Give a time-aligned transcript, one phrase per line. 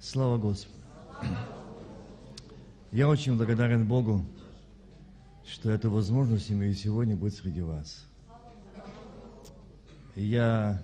[0.00, 0.78] Слава Господу.
[2.92, 4.24] Я очень благодарен Богу,
[5.44, 8.06] что эту возможность имею сегодня быть среди вас.
[10.14, 10.80] Я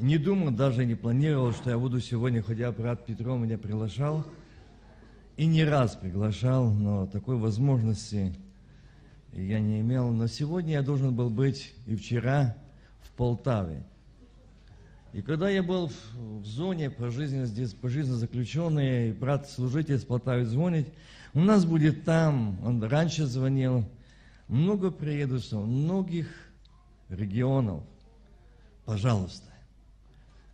[0.00, 4.26] не думал, даже не планировал, что я буду сегодня, хотя брат Петро меня приглашал,
[5.36, 8.34] и не раз приглашал, но такой возможности
[9.32, 10.10] я не имел.
[10.10, 12.56] Но сегодня я должен был быть и вчера
[13.02, 13.84] в Полтаве.
[15.12, 19.48] И когда я был в, в зоне по жизни здесь, по жизни заключенный, и брат
[19.48, 20.88] служитель с Полтавы звонит,
[21.34, 23.84] у нас будет там, он раньше звонил,
[24.48, 26.28] много приедут, многих
[27.10, 27.84] регионов.
[28.86, 29.50] Пожалуйста.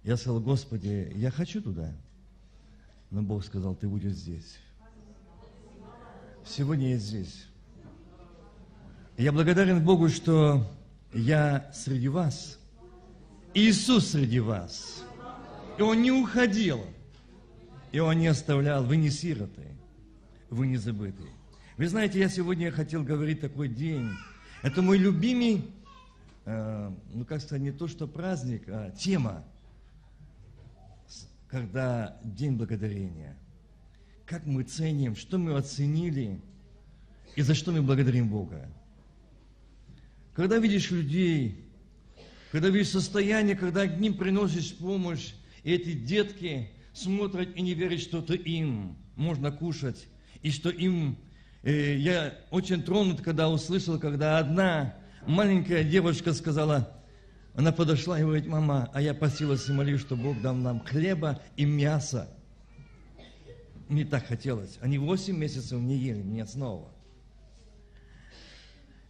[0.03, 1.93] Я сказал, Господи, я хочу туда.
[3.11, 4.59] Но Бог сказал, ты будешь здесь.
[6.45, 7.47] Сегодня я здесь.
[9.17, 10.67] Я благодарен Богу, что
[11.13, 12.59] я среди вас–
[13.59, 15.05] Иисус среди вас.
[15.79, 16.85] И Он не уходил.
[17.91, 18.85] И Он не оставлял.
[18.85, 19.67] Вы не сироты.
[20.51, 21.25] Вы не забыты.
[21.77, 24.11] Вы знаете, я сегодня хотел говорить такой день.
[24.63, 25.65] Это мой любимый,
[26.45, 29.45] э, ну как сказать, не то что праздник, а тема,
[31.49, 33.37] когда День Благодарения.
[34.27, 36.41] Как мы ценим, что мы оценили
[37.35, 38.69] и за что мы благодарим Бога.
[40.35, 41.68] Когда видишь людей,
[42.51, 48.01] когда видишь состояние, когда к ним приносишь помощь, и эти детки смотрят и не верят,
[48.01, 50.07] что это им можно кушать,
[50.43, 51.19] и что им...
[51.63, 54.95] Э, я очень тронут, когда услышал, когда одна
[55.27, 56.97] маленькая девочка сказала,
[57.55, 61.43] она подошла и говорит, мама, а я просилась и молилась, что Бог дал нам хлеба
[61.57, 62.29] и мяса.
[63.89, 64.79] Мне так хотелось.
[64.81, 66.89] Они 8 месяцев не ели, не снова.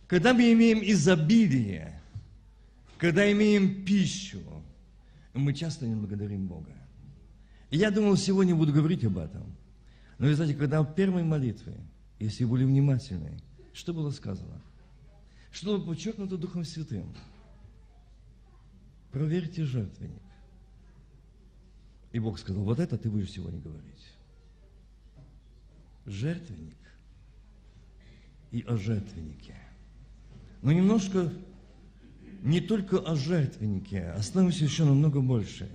[0.06, 2.00] Когда мы имеем изобилие,
[2.98, 4.42] когда имеем пищу,
[5.32, 6.72] мы часто не благодарим Бога.
[7.70, 9.56] Я думал, сегодня буду говорить об этом.
[10.18, 11.74] Но вы знаете, когда в первой молитве,
[12.18, 13.40] если были внимательны,
[13.72, 14.60] что было сказано?
[15.52, 17.14] Что было подчеркнуто Духом Святым?
[19.12, 20.22] Проверьте жертвенник.
[22.12, 24.12] И Бог сказал, вот это ты будешь сегодня говорить.
[26.04, 26.76] Жертвенник
[28.50, 29.54] и о жертвеннике.
[30.62, 31.32] Но немножко
[32.42, 35.68] не только о жертвеннике, остановимся еще намного больше.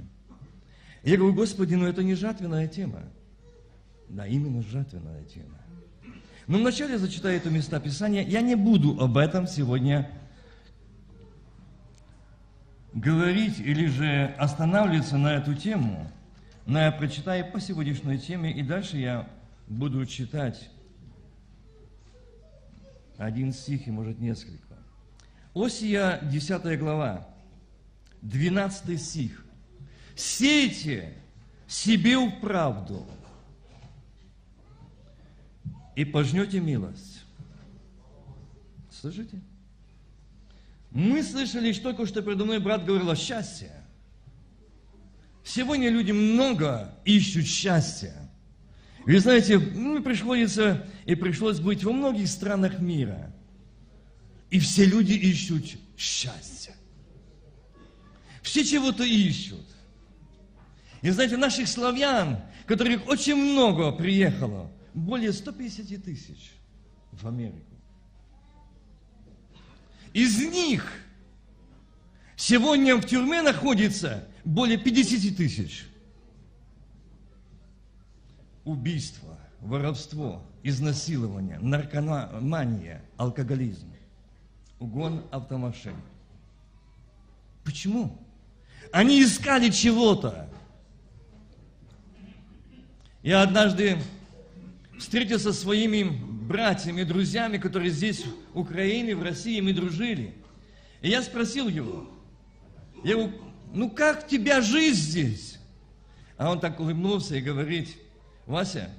[1.04, 3.04] Я говорю, Господи, но это не жатвенная тема.
[4.10, 5.58] Да, именно жатвенная тема.
[6.48, 8.24] Но вначале я зачитаю это места Писания.
[8.24, 10.10] Я не буду об этом сегодня
[12.94, 16.10] говорить или же останавливаться на эту тему.
[16.66, 19.28] Но я прочитаю по сегодняшней теме, и дальше я
[19.68, 20.70] буду читать
[23.18, 24.73] один стих и, может, несколько.
[25.54, 27.28] Осия, 10 глава,
[28.22, 29.46] 12 стих.
[30.16, 31.14] «Сейте
[31.68, 33.06] себе в правду,
[35.96, 37.24] и пожнете милость».
[38.92, 39.42] Слышите?
[40.92, 43.72] Мы слышали только что передо мной брат говорил о счастье.
[45.44, 48.14] Сегодня люди много ищут счастья.
[49.06, 53.32] Вы знаете, мне приходится и пришлось быть во многих странах мира–
[54.54, 55.66] и все люди ищут
[55.98, 56.76] счастья.
[58.44, 59.66] Все чего-то ищут.
[61.02, 66.52] И знаете, наших славян, которых очень много приехало, более 150 тысяч
[67.12, 67.74] в Америку.
[70.14, 70.88] Из них
[72.36, 75.88] сегодня в тюрьме находится более 50 тысяч.
[78.66, 83.93] Убийство, воровство, изнасилование, наркомания, алкоголизм
[84.84, 85.96] угон автомашин.
[87.64, 88.18] Почему?
[88.92, 90.50] Они искали чего-то.
[93.22, 93.98] Я однажды
[95.00, 100.36] встретился со своими братьями, друзьями, которые здесь, в Украине, в России, мы дружили.
[101.02, 102.10] И я спросил его,
[103.06, 103.32] я говорю,
[103.74, 105.60] ну как тебя жизнь здесь?
[106.38, 107.96] А он так улыбнулся и говорит,
[108.46, 108.90] Вася,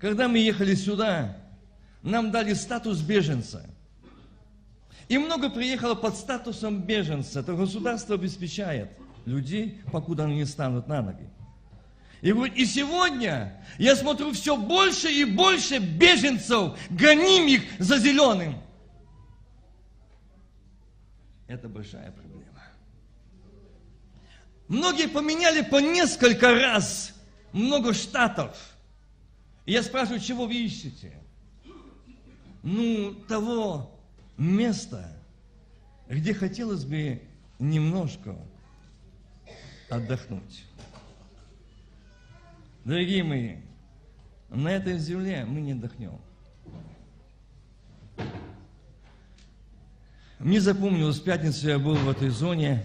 [0.00, 1.36] когда мы ехали сюда,
[2.02, 3.64] нам дали статус беженца–
[5.08, 7.40] и много приехало под статусом беженца.
[7.40, 8.90] Это государство обеспечает
[9.24, 11.28] людей, покуда они не станут на ноги.
[12.22, 18.60] И, и сегодня я смотрю все больше и больше беженцев, гоним их за зеленым.
[21.46, 22.62] Это большая проблема.
[24.66, 27.14] Многие поменяли по несколько раз
[27.52, 28.56] много штатов.
[29.64, 31.20] И я спрашиваю, чего вы ищете?
[32.64, 33.95] Ну, того,
[34.36, 35.16] место,
[36.08, 37.22] где хотелось бы
[37.58, 38.36] немножко
[39.88, 40.64] отдохнуть.
[42.84, 43.56] Дорогие мои,
[44.48, 46.20] на этой земле мы не отдохнем.
[50.38, 52.84] Мне запомнилось, в пятницу я был в этой зоне,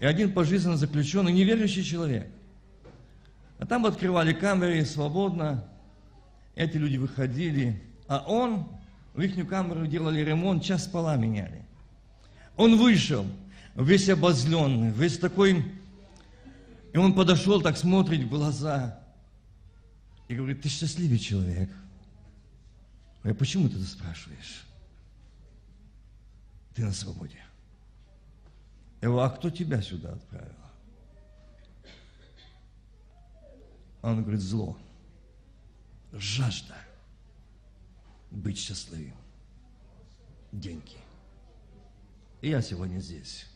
[0.00, 2.28] и один пожизненно заключенный, неверующий человек.
[3.58, 5.64] А там открывали камеры свободно,
[6.54, 8.68] эти люди выходили, а он,
[9.18, 11.64] в их камеру делали ремонт, час пола меняли.
[12.56, 13.26] Он вышел,
[13.74, 15.64] весь обозленный, весь такой,
[16.92, 19.02] и он подошел, так смотрит в глаза,
[20.28, 21.68] и говорит, ты счастливый человек.
[23.24, 24.64] Я почему ты это спрашиваешь?
[26.76, 27.42] Ты на свободе.
[29.00, 30.54] Я говорю, а кто тебя сюда отправил?
[34.00, 34.78] Он говорит, зло,
[36.12, 36.76] жажда
[38.30, 39.16] быть счастливым,
[40.52, 40.96] деньги.
[42.40, 43.46] И я сегодня здесь.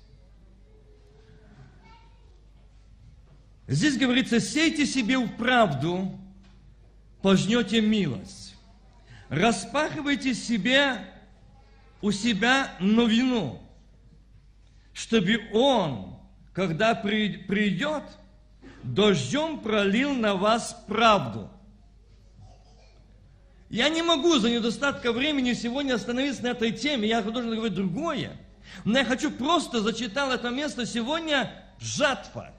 [3.68, 6.18] Здесь говорится, сейте себе в правду,
[7.22, 8.56] пожнете милость.
[9.28, 10.98] Распахивайте себе
[12.02, 13.62] у себя новину,
[14.92, 16.18] чтобы он,
[16.52, 18.02] когда придет,
[18.82, 21.48] дождем пролил на вас правду.
[23.72, 28.36] Я не могу за недостатка времени сегодня остановиться на этой теме, я должен говорить другое.
[28.84, 32.52] Но я хочу просто зачитал это место сегодня жатва.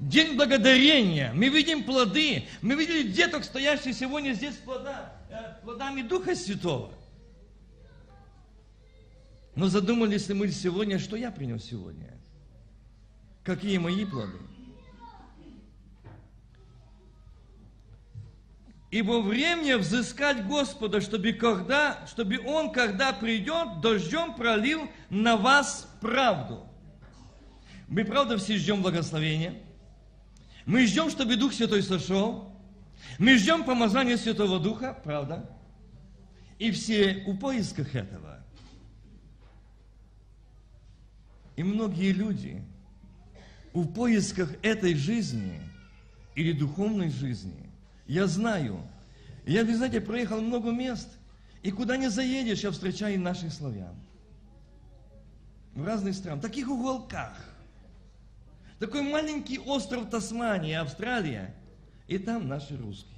[0.00, 1.32] День благодарения.
[1.34, 2.48] Мы видим плоды.
[2.62, 6.92] Мы видели деток, стоящих сегодня здесь плода, э, плодами Духа Святого.
[9.54, 12.12] Но задумались ли мы сегодня, что я принес сегодня?
[13.44, 14.36] Какие мои плоды?
[18.90, 26.66] Ибо время взыскать Господа, чтобы, когда, чтобы Он, когда придет, дождем пролил на вас правду.
[27.88, 29.54] Мы, правда, все ждем благословения.
[30.64, 32.52] Мы ждем, чтобы Дух Святой сошел.
[33.18, 35.50] Мы ждем помазания Святого Духа, правда?
[36.58, 38.44] И все у поисках этого.
[41.56, 42.62] И многие люди
[43.72, 45.60] в поисках этой жизни
[46.34, 47.65] или духовной жизни,
[48.06, 48.80] я знаю,
[49.46, 51.08] я, вы знаете, проехал много мест,
[51.62, 53.94] и куда не заедешь, я встречаю наших славян.
[55.74, 57.36] В разных странах, в таких уголках.
[58.78, 61.54] Такой маленький остров Тасмания, Австралия,
[62.06, 63.12] и там наши русские.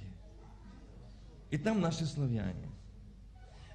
[1.51, 2.69] И там наши славяне.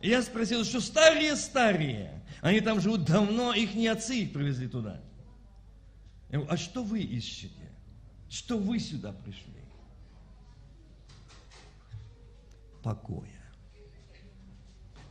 [0.01, 5.01] И я спросил, что старые-старые, они там живут давно, их не отцы их привезли туда.
[6.31, 7.71] Я говорю, а что вы ищете?
[8.29, 9.54] Что вы сюда пришли?
[12.85, 13.31] Покоя.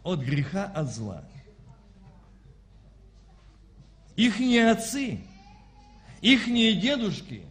[0.03, 1.23] От греха, от зла.
[4.15, 5.21] Ихние отцы,
[6.21, 7.43] ихние дедушки,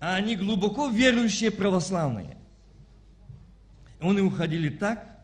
[0.00, 2.36] а они глубоко верующие православные.
[4.00, 5.20] Они уходили так,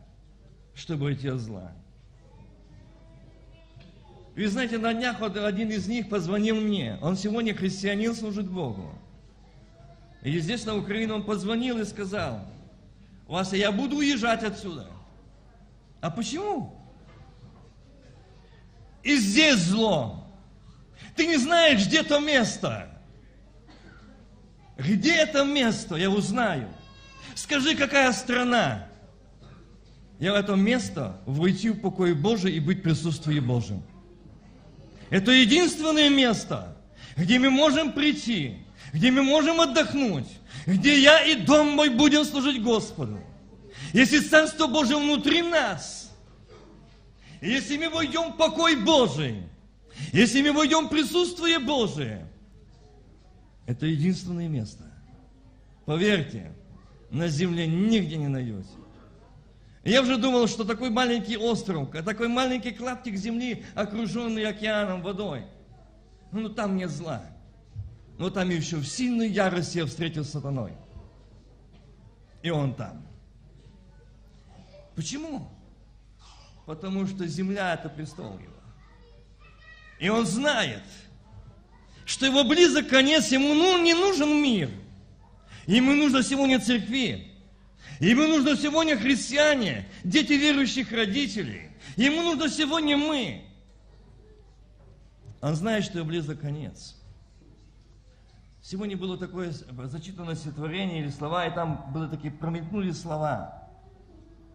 [0.73, 1.73] чтобы идти от зла.
[4.37, 6.97] Вы знаете, на днях вот один из них позвонил мне.
[7.01, 8.89] Он сегодня христианин, служит Богу.
[10.21, 12.45] И здесь на Украину он позвонил и сказал,
[13.29, 14.87] Вася, я буду уезжать отсюда.
[16.01, 16.75] А почему?
[19.03, 20.27] И здесь зло.
[21.15, 22.89] Ты не знаешь, где то место.
[24.79, 26.69] Где это место, я узнаю.
[27.35, 28.87] Скажи, какая страна.
[30.19, 33.83] Я в это место войти в покой Божий и быть в присутствии Божьем.
[35.11, 36.75] Это единственное место,
[37.15, 40.27] где мы можем прийти, где мы можем отдохнуть,
[40.69, 43.19] где я и дом мой будем служить Господу.
[43.91, 46.11] Если Царство Божие внутри нас,
[47.41, 49.43] если мы войдем в покой Божий,
[50.13, 52.27] если мы войдем в присутствие Божие,
[53.65, 54.83] это единственное место.
[55.85, 56.53] Поверьте,
[57.09, 58.67] на земле нигде не найдете.
[59.83, 65.45] Я уже думал, что такой маленький остров, такой маленький клаптик земли, окруженный океаном, водой,
[66.31, 67.23] ну там нет зла.
[68.19, 70.73] Но там еще в сильной ярости я встретил с сатаной.
[72.43, 73.07] И он там.
[74.93, 75.49] Почему?
[76.65, 78.53] Потому что земля– это престол его.
[79.99, 80.83] И он знает,
[82.05, 84.69] что его близок конец, ему ну, не нужен мир.
[85.65, 87.31] Ему нужно сегодня церкви.
[88.01, 91.69] Ему нужно сегодня христиане, дети верующих родителей.
[91.95, 93.45] Ему нужно сегодня мы.
[95.39, 96.98] Он знает, что близок конец.
[98.69, 103.67] Сегодня было такое зачитанное стихотворение или слова, и там были такие, промелькнули слова.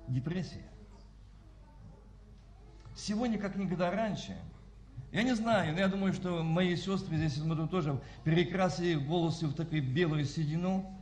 [0.07, 0.63] Депрессия.
[2.95, 4.37] Сегодня, как никогда раньше,
[5.11, 9.55] я не знаю, но я думаю, что мои сестры здесь смотрю тоже перекрасили волосы в
[9.55, 10.97] такую белую седину,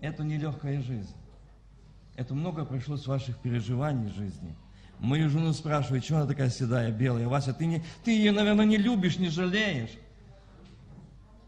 [0.00, 1.16] Это нелегкая жизнь.
[2.14, 4.54] Это много пришлось ваших переживаний в жизни.
[5.00, 7.26] Мою жену спрашивают, что она такая седая, белая.
[7.26, 9.98] Вася, ты, не, ты ее, наверное, не любишь, не жалеешь.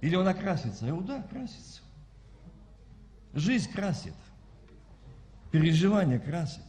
[0.02, 0.84] Или она красится?
[0.84, 1.80] Я говорю, да, красится.
[3.32, 4.14] Жизнь красит.
[5.52, 6.64] Переживания красит.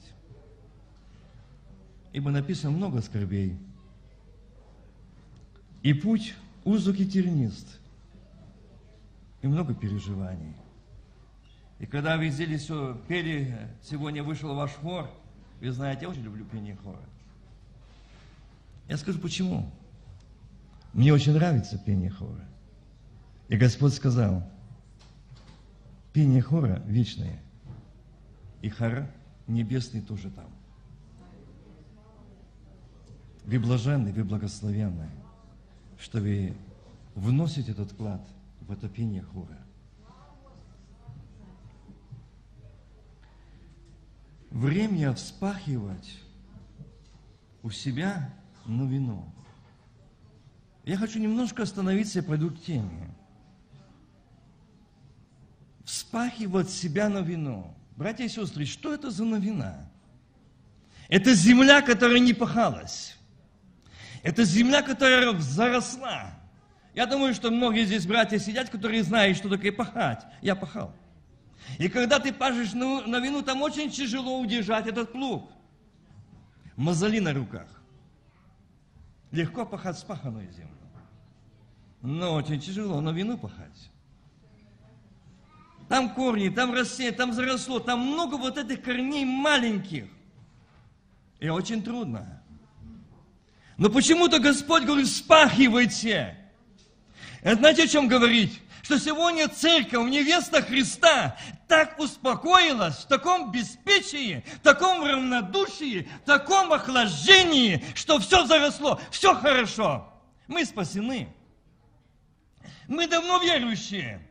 [2.13, 3.57] Ибо написано много скорбей.
[5.81, 7.79] И путь узок и тернист.
[9.41, 10.55] И много переживаний.
[11.79, 15.09] И когда вы здесь все пели, сегодня вышел ваш хор,
[15.59, 17.01] вы знаете, я очень люблю пение хора.
[18.87, 19.71] Я скажу, почему.
[20.93, 22.47] Мне очень нравится пение хора.
[23.49, 24.43] И Господь сказал,
[26.11, 27.41] пение хора вечное,
[28.61, 29.07] и хор
[29.47, 30.49] небесный тоже там.
[33.45, 35.09] Вы блаженны, вы благословенны,
[35.99, 36.55] что вы
[37.15, 38.25] вносите этот вклад
[38.61, 39.63] в это пение хора.
[44.53, 46.19] время вспахивать
[47.63, 48.33] у себя
[48.65, 49.25] новину.
[50.85, 53.13] Я хочу немножко остановиться и пойду к теме.
[55.83, 57.75] Вспахивать себя на вино.
[57.95, 59.89] Братья и сестры, что это за новина?
[61.09, 63.17] Это земля, которая не пахалась.
[64.23, 66.33] Это земля, которая заросла.
[66.95, 70.25] Я думаю, что многие здесь братья сидят, которые знают, что такое пахать.
[70.41, 70.93] Я пахал.
[71.77, 75.51] И когда ты пашешь на, на вину, там очень тяжело удержать этот плуг.
[76.75, 77.67] Мозоли на руках.
[79.31, 80.69] Легко пахать спаханную землю.
[82.01, 83.89] Но очень тяжело на вину пахать.
[85.89, 90.05] Там корни, там растение, там заросло, там много вот этих корней маленьких.
[91.39, 92.41] И очень трудно.
[93.77, 96.37] Но почему-то Господь говорит, спахивайте.
[97.41, 98.63] Это знаете, о чем говорить?
[98.83, 101.37] что сегодня церковь, невеста Христа,
[101.67, 109.33] так успокоилась в таком беспечии, в таком равнодушии, в таком охлаждении, что все заросло, все
[109.35, 110.13] хорошо.
[110.47, 111.33] Мы спасены.
[112.89, 114.21] Мы давно верующие.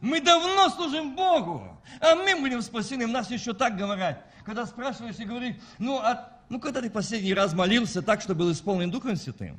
[0.00, 1.76] Мы давно служим Богу.
[2.00, 3.06] А мы будем спасены.
[3.06, 4.24] Нас еще так говорят.
[4.44, 8.52] Когда спрашиваешь и говоришь, ну, а, ну когда ты последний раз молился так, что был
[8.52, 9.58] исполнен Духом Святым?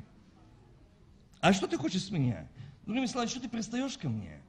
[1.40, 2.46] А что ты хочешь с меня?
[2.86, 4.40] Другими словами, что ты пристаешь ко мне?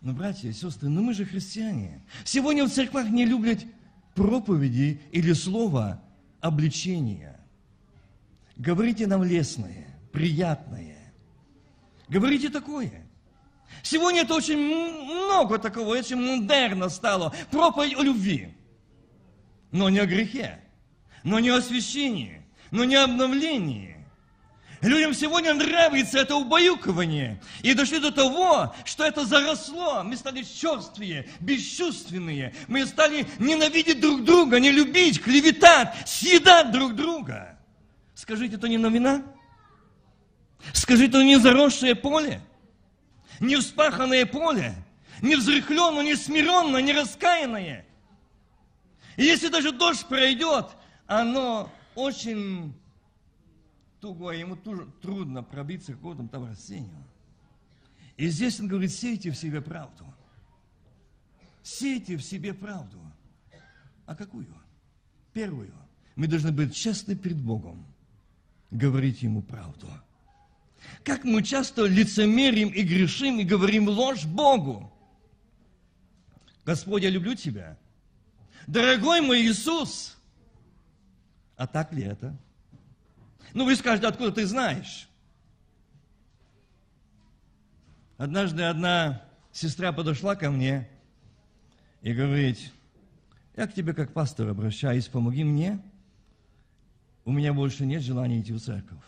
[0.00, 2.02] Ну, братья и сестры, ну мы же христиане.
[2.24, 3.60] Сегодня в церквах не любят
[4.14, 6.00] проповеди или слова
[6.40, 7.38] обличения.
[8.56, 10.96] Говорите нам лестное, приятное.
[12.08, 13.09] Говорите такое.
[13.82, 17.34] Сегодня это очень много такого, очень модерно стало.
[17.50, 18.54] Проповедь о любви.
[19.72, 20.60] Но не о грехе,
[21.22, 24.00] но не о освящении, но не о обновлении,
[24.82, 27.40] Людям сегодня нравится это убаюкивание.
[27.62, 30.02] И дошли до того, что это заросло.
[30.02, 32.54] Мы стали черствые, бесчувственные.
[32.66, 37.58] Мы стали ненавидеть друг друга, не любить, клеветать, съедать друг друга.
[38.14, 39.22] Скажите, это не новина?
[40.72, 42.40] Скажите, это не заросшее поле?
[43.40, 44.74] Не вспаханное поле?
[45.22, 47.86] Не взрыхленное, не смиренное, не раскаянное?
[49.16, 50.66] И если даже дождь пройдет,
[51.06, 52.74] оно очень
[54.00, 57.04] туго, ему тоже трудно пробиться к какому-то там растению.
[58.16, 60.04] И здесь он говорит, сейте в себе правду.
[61.62, 62.98] Сейте в себе правду.
[64.06, 64.54] А какую?
[65.32, 65.72] Первую.
[66.16, 67.86] Мы должны быть честны перед Богом,
[68.70, 69.88] говорить Ему правду.
[71.04, 74.92] Как мы часто лицемерим и грешим и говорим ложь Богу.
[76.64, 77.78] Господь, я люблю Тебя.
[78.66, 80.16] Дорогой мой Иисус.
[81.56, 82.36] А так ли это?
[83.52, 85.08] Ну, вы скажете, откуда ты знаешь?
[88.16, 90.88] Однажды одна сестра подошла ко мне
[92.02, 92.58] и говорит,
[93.56, 95.80] я к тебе как пастор обращаюсь, помоги мне.
[97.24, 98.98] У меня больше нет желания идти в церковь.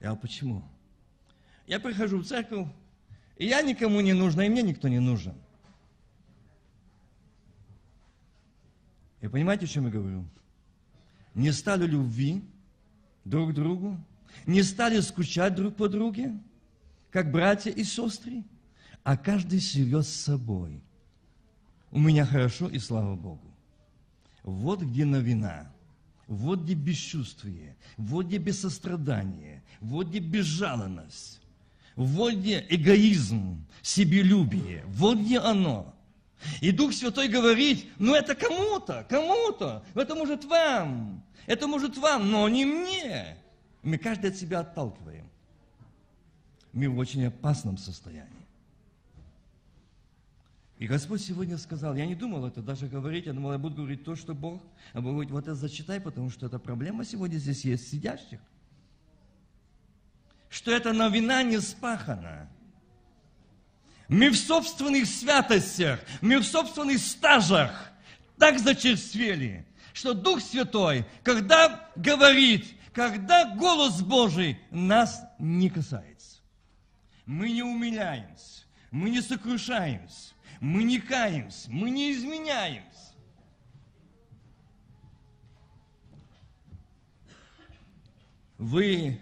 [0.00, 0.64] Я говорю, почему?
[1.66, 2.68] Я прихожу в церковь,
[3.36, 5.34] и я никому не нужна, и мне никто не нужен.
[9.20, 10.24] И понимаете, о чем я говорю?
[11.34, 12.42] Не стало любви,
[13.24, 13.98] друг другу,
[14.46, 16.38] не стали скучать друг по друге,
[17.10, 18.44] как братья и сестры,
[19.02, 20.80] а каждый живет с собой.
[21.90, 23.50] У меня хорошо, и слава Богу.
[24.42, 25.72] Вот где новина,
[26.28, 31.40] вот где бесчувствие, вот где бессострадание, вот где безжалостность,
[31.96, 35.94] вот где эгоизм, себелюбие, вот где оно.
[36.60, 42.48] И Дух Святой говорит, ну это кому-то, кому-то, это может вам, это может вам, но
[42.48, 43.36] не мне.
[43.82, 45.28] Мы каждый от себя отталкиваем.
[46.72, 48.37] Мы в очень опасном состоянии.
[50.78, 54.04] И Господь сегодня сказал, я не думал это даже говорить, я думал, я буду говорить
[54.04, 57.64] то, что Бог, а Бог говорит, вот это зачитай, потому что эта проблема сегодня здесь
[57.64, 58.38] есть сидящих.
[60.48, 62.48] Что эта новина не спахана.
[64.06, 67.90] Мы в собственных святостях, мы в собственных стажах
[68.38, 76.38] так зачерствели, что Дух Святой, когда говорит, когда голос Божий нас не касается.
[77.26, 83.14] Мы не умиляемся, мы не сокрушаемся, мы не каемся, мы не изменяемся.
[88.58, 89.20] Вы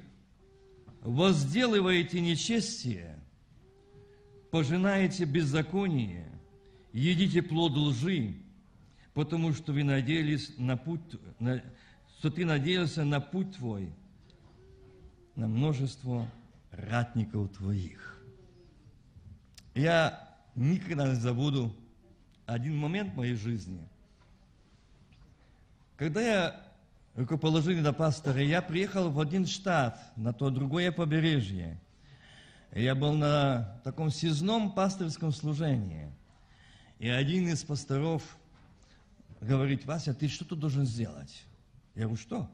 [1.02, 3.18] возделываете нечестие,
[4.50, 6.26] пожинаете беззаконие,
[6.92, 8.34] едите плод лжи,
[9.12, 11.02] потому что вы надеялись на путь,
[11.38, 11.62] на,
[12.18, 13.92] что ты надеялся на путь твой,
[15.34, 16.30] на множество
[16.70, 18.22] ратников твоих.
[19.74, 20.25] Я
[20.56, 21.74] никогда не забуду
[22.46, 23.86] один момент в моей жизни.
[25.96, 26.66] Когда я
[27.14, 31.80] рукоположили пастора, я приехал в один штат, на то другое побережье.
[32.74, 36.10] Я был на таком сезном пасторском служении.
[36.98, 38.36] И один из пасторов
[39.40, 41.44] говорит, Вася, ты что тут должен сделать?
[41.94, 42.50] Я говорю, что?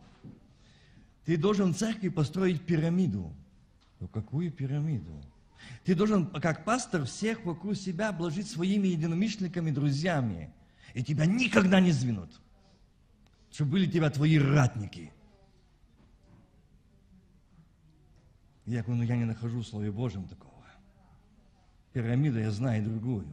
[1.25, 3.33] Ты должен в церкви построить пирамиду.
[4.01, 5.13] Ну, какую пирамиду?
[5.85, 10.53] Ты должен, как пастор, всех вокруг себя обложить своими единомышленниками, друзьями.
[10.95, 12.31] И тебя никогда не сдвинут.
[13.51, 15.13] Чтобы были тебя твои ратники.
[18.67, 20.53] Я говорю, ну я не нахожу в Слове Божьем такого.
[21.93, 23.27] Пирамида, я знаю другую,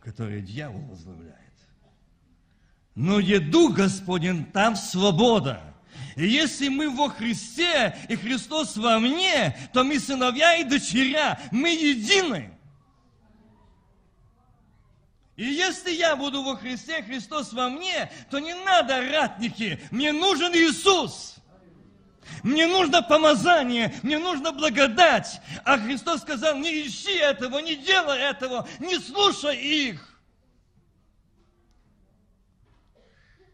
[0.00, 1.38] которую дьявол возглавляет.
[2.94, 5.71] Но где Дух Господень, там свобода.
[6.16, 11.70] И если мы во Христе, и Христос во мне, то мы сыновья и дочеря, мы
[11.70, 12.52] едины.
[15.36, 20.52] И если я буду во Христе, Христос во мне, то не надо ратники, мне нужен
[20.54, 21.36] Иисус.
[22.42, 25.40] Мне нужно помазание, мне нужно благодать.
[25.64, 30.11] А Христос сказал, не ищи этого, не делай этого, не слушай их.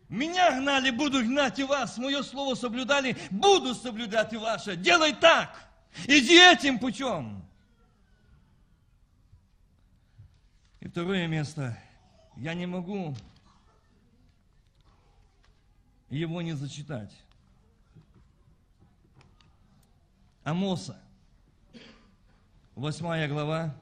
[0.09, 1.99] Меня гнали, буду гнать и вас.
[1.99, 4.77] Мое слово соблюдали, буду соблюдать и ваше.
[4.77, 5.55] Делай так.
[6.07, 7.45] Иди этим путем.
[10.81, 11.77] И второе место.
[12.37, 13.15] Я не могу
[16.09, 17.13] его не зачитать.
[20.45, 20.99] Амоса,
[22.75, 23.75] восьмая глава,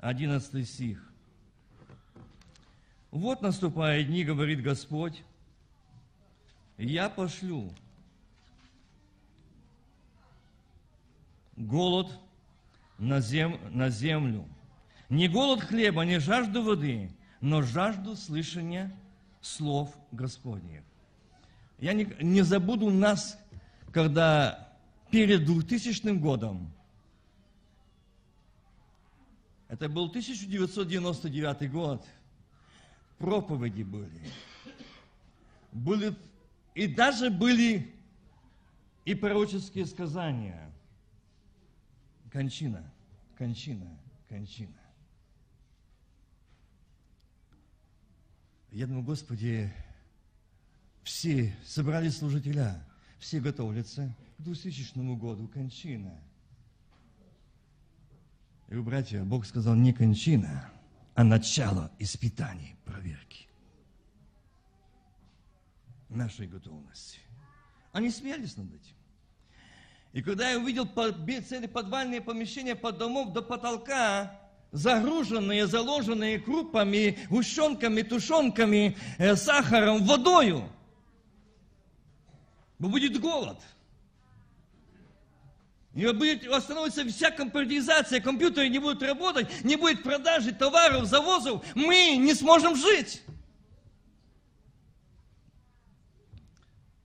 [0.00, 1.07] одиннадцатый стих.
[3.10, 5.22] Вот наступают дни, говорит Господь,
[6.76, 7.72] я пошлю
[11.56, 12.08] голод
[12.98, 14.46] на, зем, на землю.
[15.08, 18.94] Не голод хлеба, не жажду воды, но жажду слышания
[19.40, 20.82] слов Господних.
[21.78, 23.38] Я не, не забуду нас,
[23.92, 24.76] когда
[25.10, 26.70] перед 2000 годом,
[29.68, 32.06] это был 1999 год,
[33.18, 34.20] проповеди были.
[35.72, 36.14] были
[36.74, 37.92] и даже были
[39.04, 40.72] и пророческие сказания.
[42.30, 42.90] Кончина,
[43.36, 44.78] кончина, кончина.
[48.70, 49.72] Я думаю, Господи,
[51.02, 52.84] все собрались служителя,
[53.18, 56.14] все готовятся к 2000 году, кончина.
[58.68, 60.70] И, братья, Бог сказал, не кончина,
[61.18, 63.48] а начало испытаний, проверки
[66.08, 67.18] нашей готовности.
[67.90, 68.94] Они смеялись над этим.
[70.12, 70.88] И когда я увидел
[71.42, 80.70] цели подвальные помещения под домов до потолка, загруженные, заложенные крупами, гущенками, тушенками, э, сахаром, водою,
[82.78, 83.60] будет голод–
[85.98, 92.16] и будет остановится вся компьютеризация, компьютеры не будут работать, не будет продажи товаров, завозов, мы
[92.16, 93.20] не сможем жить.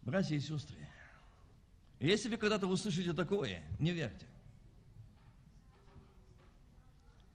[0.03, 0.77] Братья и сестры,
[1.99, 4.27] если вы когда-то услышите такое, не верьте.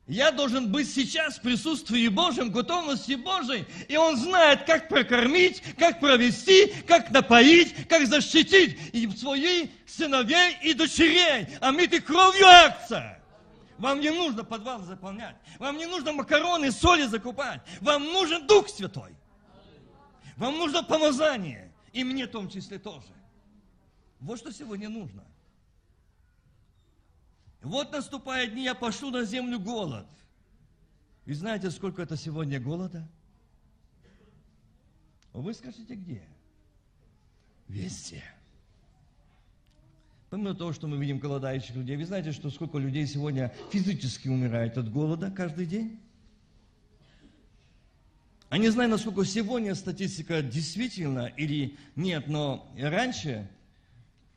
[0.09, 6.01] Я должен быть сейчас в присутствии Божьем, готовности Божьей, и Он знает, как прокормить, как
[6.01, 13.23] провести, как напоить, как защитить и своих сыновей и дочерей, а мы ты кровью акция.
[13.77, 19.14] Вам не нужно подвал заполнять, вам не нужно макароны, соли закупать, вам нужен Дух Святой.
[20.38, 23.12] Вам нужно помазание, и мне в том числе тоже.
[24.21, 25.23] Вот что сегодня нужно–
[27.62, 30.07] вот наступают дни, я пошлю на землю голод.
[31.27, 33.07] И знаете, сколько это сегодня голода?
[35.33, 36.23] Вы скажете, где?
[37.68, 38.23] Везде.
[40.31, 44.77] Помимо того, что мы видим голодающих людей, вы знаете, что сколько людей сегодня физически умирает
[44.77, 46.01] от голода каждый день?
[48.51, 53.49] А не знаю, насколько сегодня статистика действительно или нет, но раньше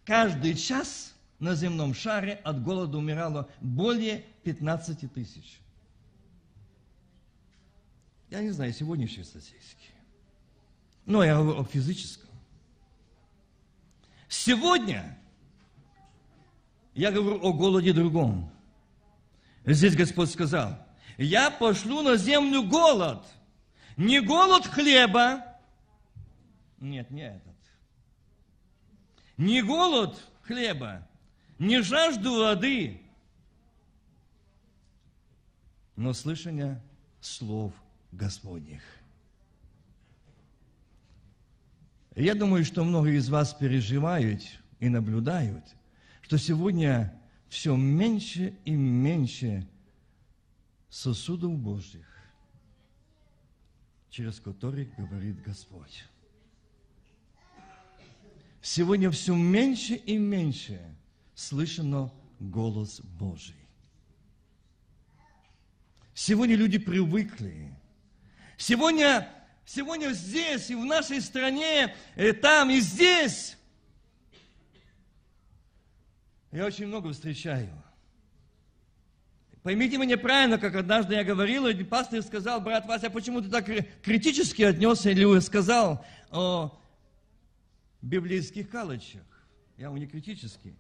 [0.03, 1.10] каждый час
[1.41, 5.59] на земном шаре от голода умирало более 15 тысяч.
[8.29, 9.89] Я не знаю сегодняшней статистики.
[11.05, 12.29] Но я говорю о физическом.
[14.29, 15.17] Сегодня
[16.93, 18.49] я говорю о голоде другом.
[19.65, 20.77] Здесь Господь сказал,
[21.17, 23.25] я пошлю на землю голод–
[23.97, 25.43] не голод хлеба.
[26.79, 27.55] Нет, не этот.
[29.37, 31.07] Не голод хлеба,
[31.61, 32.99] не жажду воды,
[35.95, 36.81] но слышание
[37.19, 37.71] слов
[38.11, 38.81] Господних.
[42.15, 44.41] Я думаю, что многие из вас переживают
[44.79, 45.63] и наблюдают,
[46.23, 47.13] что сегодня
[47.47, 49.67] все меньше и меньше
[50.89, 52.07] сосудов Божьих
[54.09, 56.03] через который говорит Господь.
[58.63, 60.81] Сегодня все меньше и меньше
[61.41, 63.55] слышно голос Божий.
[66.13, 67.73] Сегодня люди привыкли.
[68.57, 69.27] Сегодня,
[69.65, 73.57] сегодня здесь и в нашей стране, и там и здесь.
[76.51, 77.71] Я очень много встречаю
[79.63, 83.65] Поймите меня правильно, как однажды я говорил, и пастор сказал, брат Вася, почему ты так
[84.01, 86.79] критически отнесся или сказал о
[88.01, 89.21] библейских калачах?
[89.77, 90.75] Я не критически.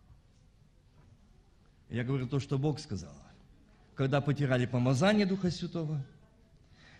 [1.91, 3.13] Я говорю то, что Бог сказал.
[3.93, 6.03] Когда потеряли помазание Духа Святого,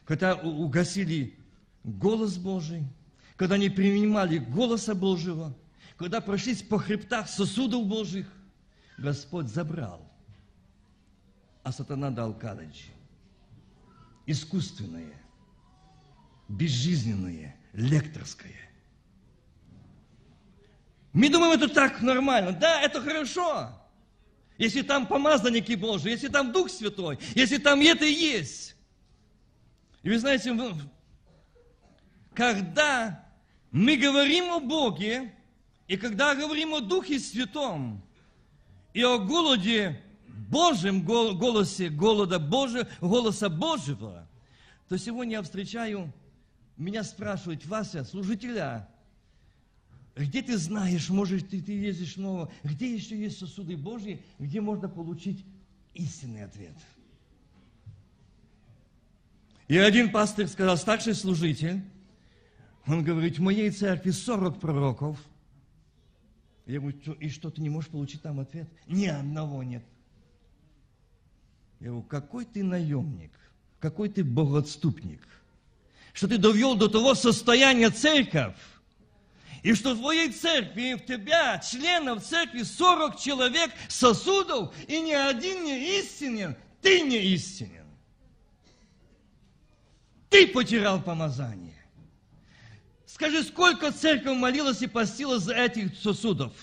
[0.05, 1.35] когда угасили
[1.83, 2.83] голос Божий,
[3.37, 5.57] когда не принимали голоса Божьего,
[5.97, 8.27] когда прошлись по хребтах сосудов Божьих,
[8.99, 10.11] Господь забрал
[11.63, 12.87] а сатана дал кадыч.
[14.25, 15.13] Искусственное,
[16.47, 18.69] безжизненное, лекторское.
[21.13, 22.53] Мы думаем, это так нормально.
[22.53, 23.69] Да, это хорошо.
[24.61, 28.75] Если там помазанники Божьи, если там Дух Святой, если там это есть.
[30.03, 30.55] И вы знаете,
[32.35, 33.25] когда
[33.71, 35.33] мы говорим о Боге,
[35.87, 38.03] и когда говорим о Духе Святом,
[38.93, 44.27] и о голоде Божьем голосе, голода Божьего, голоса Божьего,
[44.87, 46.13] то сегодня я встречаю,
[46.77, 48.87] меня спрашивают, Вася, служителя,
[50.25, 54.89] где ты знаешь, может, ты, ты ездишь снова, где еще есть сосуды Божьи, где можно
[54.89, 55.43] получить
[55.93, 56.75] истинный ответ?
[59.67, 61.81] И один пастор сказал, старший служитель,
[62.85, 65.17] он говорит, в моей церкви 40 пророков.
[66.65, 68.67] Я говорю, и что, ты не можешь получить там ответ?
[68.87, 69.83] Ни одного нет.
[71.79, 73.31] Я говорю, какой ты наемник,
[73.79, 75.21] какой ты богоотступник,
[76.13, 78.55] что ты довел до того состояния церковь,
[79.63, 85.63] и что в твоей церкви, в тебя, членов церкви, 40 человек сосудов, и ни один
[85.63, 87.85] не истинен, ты не истинен.
[90.29, 91.85] Ты потерял помазание.
[93.05, 96.53] Скажи, сколько церковь молилась и постила за этих сосудов?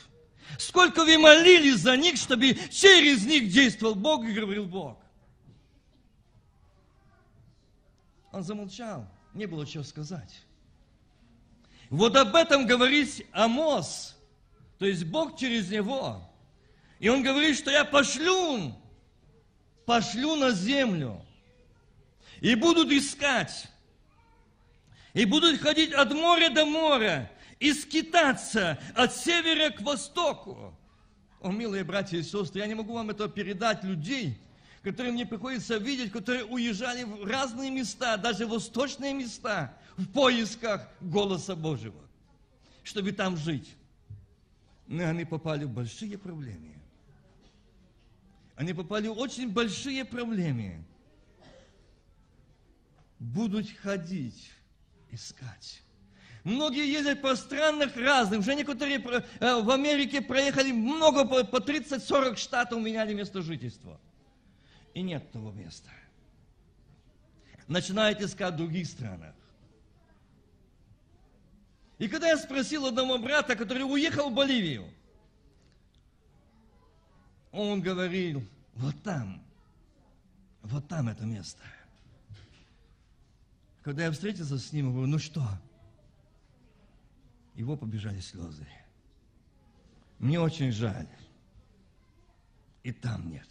[0.59, 4.99] Сколько вы молились за них, чтобы через них действовал Бог и говорил Бог?
[8.33, 10.48] Он замолчал, не было чего сказать.
[11.91, 14.17] Вот об этом говорит Амос,
[14.79, 16.23] то есть Бог через него.
[16.99, 18.75] И он говорит, что я пошлю,
[19.87, 21.25] пошлю на землю,
[22.41, 23.69] и будут искать,
[25.15, 30.77] и будут ходить от моря до моря, и скитаться от севера к востоку.
[31.41, 34.39] О, милые братья и сестры, я не могу вам это передать людей,
[34.83, 41.57] которые мне приходится видеть, которые уезжали в разные места, даже восточные места, в поисках голоса
[41.57, 42.01] Божьего,
[42.85, 43.75] чтобы там жить.
[44.87, 46.75] Но они попали в большие проблемы.
[48.55, 50.85] Они попали в очень большие проблемы.
[53.19, 54.51] Будут ходить,
[55.11, 55.83] искать.
[56.45, 58.41] Многие ездят по странных разных.
[58.41, 64.01] Уже некоторые э, в Америке проехали много, по 30-40 штатов меняли место жительства
[64.95, 65.91] и нет того места.
[67.67, 69.35] Начинает искать в других странах.
[71.99, 74.89] И когда я спросил одного брата, который уехал в Боливию,
[77.51, 79.43] он говорил, вот там,
[80.63, 81.63] вот там это место.
[83.83, 85.45] когда я встретился с ним, говорю, ну что?
[87.55, 88.67] Его побежали слезы.
[90.21, 91.09] Мне очень жаль.
[92.85, 93.49] И там нет.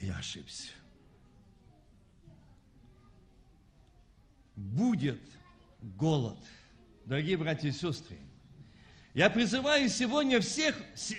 [0.00, 0.72] Я ошибся.
[4.56, 5.20] Будет
[5.82, 6.38] голод.
[7.04, 8.18] Дорогие братья и сестры,
[9.14, 10.74] я призываю сегодня всех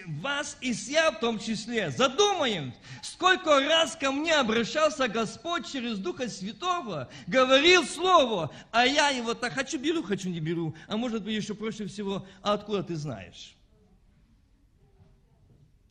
[0.07, 2.73] вас и себя в том числе, задумаем,
[3.03, 9.53] сколько раз ко мне обращался Господь через Духа Святого, говорил Слово, а я его так
[9.53, 13.55] хочу беру, хочу не беру, а может быть еще проще всего, а откуда ты знаешь?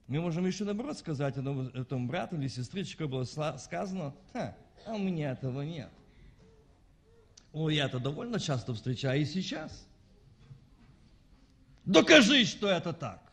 [0.09, 4.55] Мы можем еще наоборот сказать этому, брату или сестричке, было сказано, а
[4.89, 5.91] у меня этого нет.
[7.53, 9.87] О, я это довольно часто встречаю и сейчас–
[11.85, 13.33] Докажи, что это так.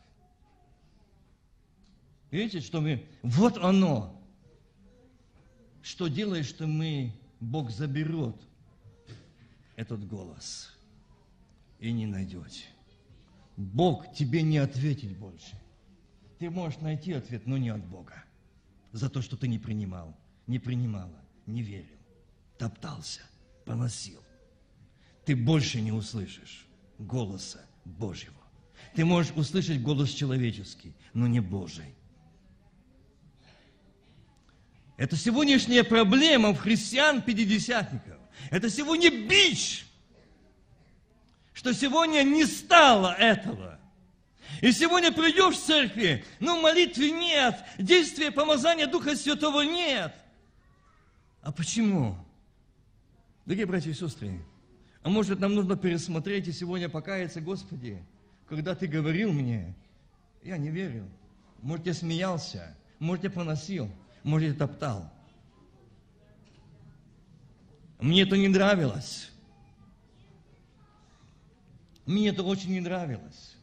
[2.30, 3.06] Видите, что мы...
[3.22, 4.20] Вот оно.
[5.82, 7.12] Что делает, что мы...
[7.40, 8.36] Бог заберет
[9.74, 10.76] этот голос
[11.78, 12.64] и не найдете.
[13.56, 15.58] Бог тебе не ответит больше.
[16.38, 18.22] Ты можешь найти ответ, но не от Бога.
[18.92, 20.14] За то, что ты не принимал,
[20.46, 21.96] не принимала, не верил,
[22.58, 23.22] топтался,
[23.64, 24.22] поносил.
[25.24, 26.66] Ты больше не услышишь
[26.98, 28.34] голоса Божьего.
[28.94, 31.94] Ты можешь услышать голос человеческий, но не Божий.
[34.96, 38.18] Это сегодняшняя проблема в христиан-пятидесятников.
[38.50, 39.86] Это сегодня бич,
[41.52, 43.78] что сегодня не стало этого.
[44.60, 50.14] И сегодня придешь в церкви, но молитвы нет, действия помазания Духа Святого нет.
[51.40, 52.18] А почему?
[53.46, 54.40] Дорогие братья и сестры,
[55.02, 58.02] а может нам нужно пересмотреть и сегодня покаяться, Господи,
[58.48, 59.74] когда ты говорил мне,
[60.42, 61.04] я не верил.
[61.62, 63.90] Может, я смеялся, может, я поносил,
[64.22, 65.10] может, я топтал.
[68.00, 69.30] Мне это не нравилось.
[72.06, 73.56] Мне это очень не нравилось.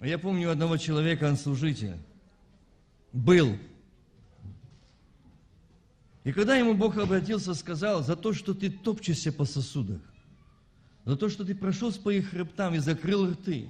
[0.00, 1.96] Я помню одного человека, он служитель,
[3.12, 3.56] был.
[6.24, 10.00] И когда ему Бог обратился, сказал, за то, что ты топчешься по сосудах,
[11.04, 13.68] за то, что ты прошел по их хребтам и закрыл рты.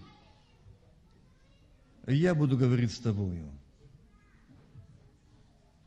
[2.07, 3.49] Я буду говорить с тобою.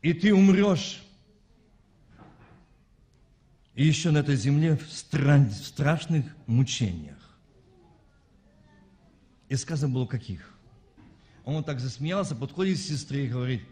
[0.02, 1.02] И ты умрешь.
[3.74, 7.38] И еще на этой земле в, стран, в страшных мучениях.
[9.48, 10.52] И сказано было, каких?
[11.44, 13.62] Он так засмеялся, подходит к сестре и говорит,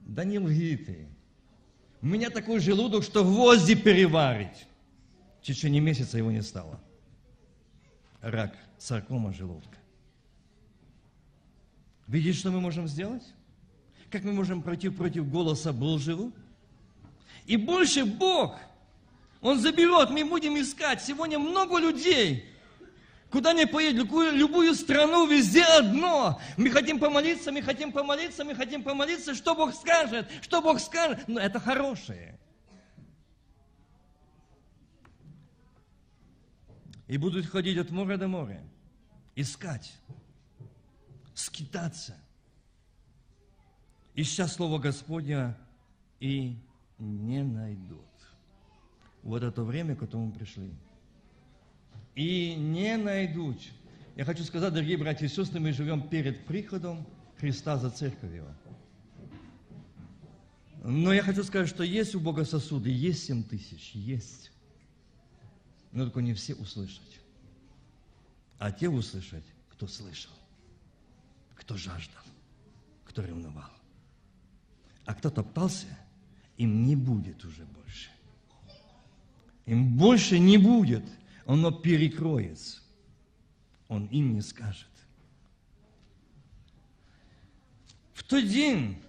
[0.00, 1.08] да не лги ты.
[2.04, 4.66] У меня такой желудок, что гвозди переварить.
[5.40, 6.78] В течение месяца его не стало.
[8.20, 9.78] Рак, саркома желудка.
[12.06, 13.22] Видите, что мы можем сделать?
[14.10, 16.30] Как мы можем пройти против голоса Божьего?
[17.46, 18.60] И больше Бог,
[19.40, 21.02] Он заберет, мы будем искать.
[21.02, 22.44] Сегодня много людей,
[23.34, 26.40] Куда ни поедет, любую, любую страну, везде одно.
[26.56, 29.34] Мы хотим помолиться, мы хотим помолиться, мы хотим помолиться.
[29.34, 30.30] Что Бог скажет?
[30.40, 31.26] Что Бог скажет?
[31.26, 32.38] Но это хорошее.
[37.08, 38.62] и будут ходить от моря до моря,
[39.34, 39.92] искать,
[41.34, 42.16] скитаться,
[44.14, 45.58] ища Слово Господня,
[46.20, 46.56] и
[46.98, 48.00] не найдут.
[49.24, 50.72] Вот это время, к которому пришли.
[52.14, 53.60] И не найдут.
[54.16, 57.06] Я хочу сказать, дорогие братья и сестры, мы живем перед приходом
[57.38, 58.46] Христа за церковью.
[60.82, 64.50] Но я хочу сказать, что есть у Бога сосуды, есть семь тысяч, есть
[65.94, 67.20] но только не все услышать.
[68.58, 70.32] А те услышать, кто слышал,
[71.54, 72.24] кто жаждал,
[73.04, 73.70] кто ревновал.
[75.06, 75.86] А кто топтался,
[76.56, 78.10] им не будет уже больше.
[79.66, 81.04] Им больше не будет.
[81.46, 82.80] Оно перекроется.
[83.88, 84.88] Он им не скажет.
[88.14, 89.02] В тот день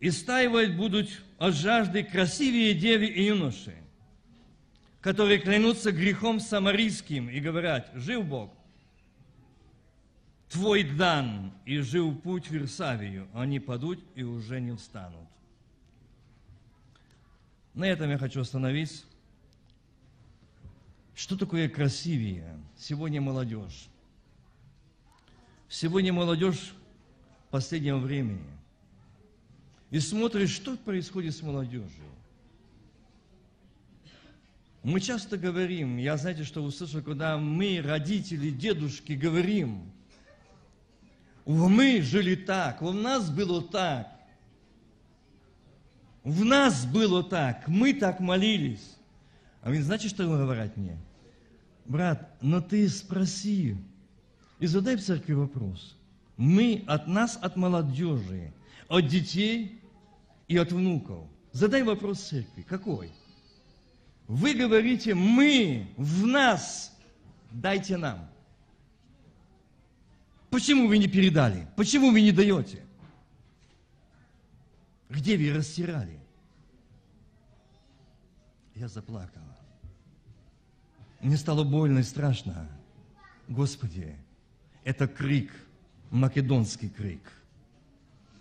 [0.00, 1.08] истаивать будут
[1.38, 3.74] от жажды красивее деви и юноши–
[5.00, 8.52] которые клянутся грехом самарийским и говорят, жив Бог,
[10.48, 15.28] твой дан, и жив путь в Версавию, они падут и уже не встанут.
[17.74, 19.04] На этом я хочу остановиться.
[21.18, 22.56] Что такое красивее?
[22.76, 23.88] Сегодня молодежь.
[25.68, 26.72] Сегодня молодежь
[27.50, 28.46] последнего времени.
[29.90, 32.04] И смотришь, что происходит с молодежью.
[34.84, 39.90] Мы часто говорим, я знаете, что услышал, когда мы, родители, дедушки, говорим,
[41.46, 44.06] мы жили так, у нас было так.
[46.22, 48.96] В нас было так, мы так молились.
[49.62, 50.96] А вы знаете, что ему говорят мне?
[51.88, 53.74] Брат, но ты спроси
[54.60, 55.96] и задай в церкви вопрос.
[56.36, 58.52] Мы от нас, от молодежи,
[58.88, 59.80] от детей
[60.48, 61.26] и от внуков.
[61.52, 62.60] Задай вопрос церкви.
[62.60, 63.10] Какой?
[64.26, 66.94] Вы говорите, мы, в нас,
[67.50, 68.28] дайте нам.
[70.50, 71.66] Почему вы не передали?
[71.74, 72.84] Почему вы не даете?
[75.08, 76.20] Где вы растирали?
[78.74, 79.57] Я заплакала.
[81.20, 82.68] Мне стало больно и страшно.
[83.48, 84.16] Господи,
[84.84, 85.52] это крик,
[86.10, 87.32] македонский крик.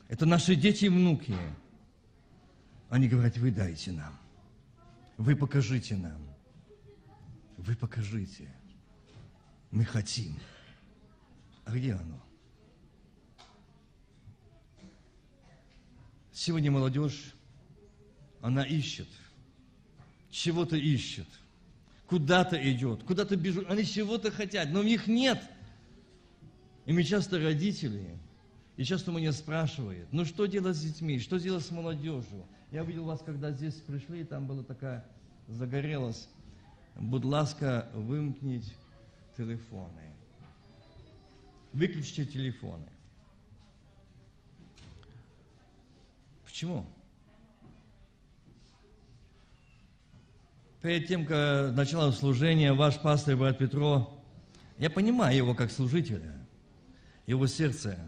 [0.07, 1.35] Это наши дети и внуки.
[2.89, 4.17] Они говорят, вы дайте нам.
[5.17, 6.21] Вы покажите нам.
[7.57, 8.49] Вы покажите.
[9.71, 10.37] Мы хотим.
[11.65, 12.21] А где оно?
[16.31, 17.33] Сегодня молодежь,
[18.41, 19.09] она ищет,
[20.29, 21.27] чего-то ищет,
[22.07, 25.41] куда-то идет, куда-то бежит, они чего-то хотят, но у них нет.
[26.85, 28.17] И мы часто родители,
[28.77, 32.45] и часто меня спрашивают, ну что делать с детьми, что делать с молодежью?
[32.71, 35.05] Я увидел вас, когда здесь пришли, там была такая,
[35.47, 36.29] загорелась,
[36.95, 38.73] будь ласка, вымкнуть
[39.35, 40.13] телефоны.
[41.73, 42.87] Выключите телефоны.
[46.45, 46.85] Почему?
[50.87, 54.17] Перед тем, как начало служение, ваш пастор, брат Петро,
[54.77, 56.33] я понимаю его как служителя.
[57.25, 57.99] Его сердце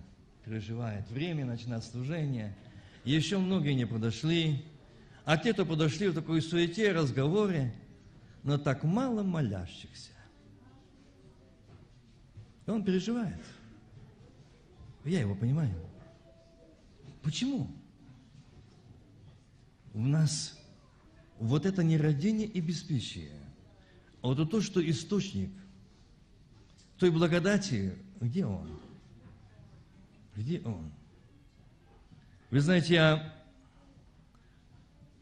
[0.46, 2.56] переживает время, начинает служение.
[3.04, 4.63] Еще многие не подошли.
[5.26, 7.76] А те, кто подошли в такой суете, разговоре,
[8.44, 10.13] но так мало молящихся.
[12.65, 13.44] И он переживает.
[15.04, 15.76] Я его понимаю.
[17.24, 17.70] Почему?
[19.94, 20.59] У нас
[21.39, 23.32] вот это не родение и беспечие,
[24.21, 25.52] а вот то, что источник
[26.97, 28.80] той благодати, где он?
[30.36, 30.91] Где он?
[32.52, 33.36] Вы знаете, я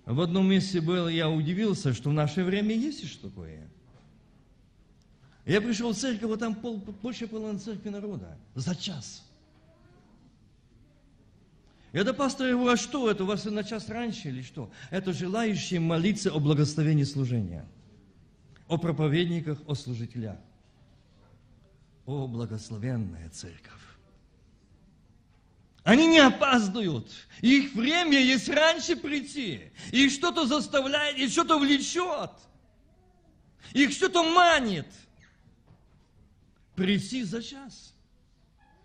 [0.06, 3.70] в одном месте был, я удивился, что в наше время есть что такое.
[5.46, 9.27] Я пришел в церковь, вот там пол, больше половины церкви народа за час.
[11.98, 14.70] Я до пастора говорю, а что это, у вас на час раньше или что?
[14.92, 17.68] Это желающие молиться о благословении служения,
[18.68, 20.38] о проповедниках, о служителях.
[22.06, 23.82] О, благословенная церковь.
[25.84, 27.12] Они не опаздывают.
[27.42, 29.72] Их время есть раньше прийти.
[29.92, 32.30] Их что-то заставляет, их что-то влечет.
[33.74, 34.86] Их что-то манит.
[36.76, 37.96] Прийти за час.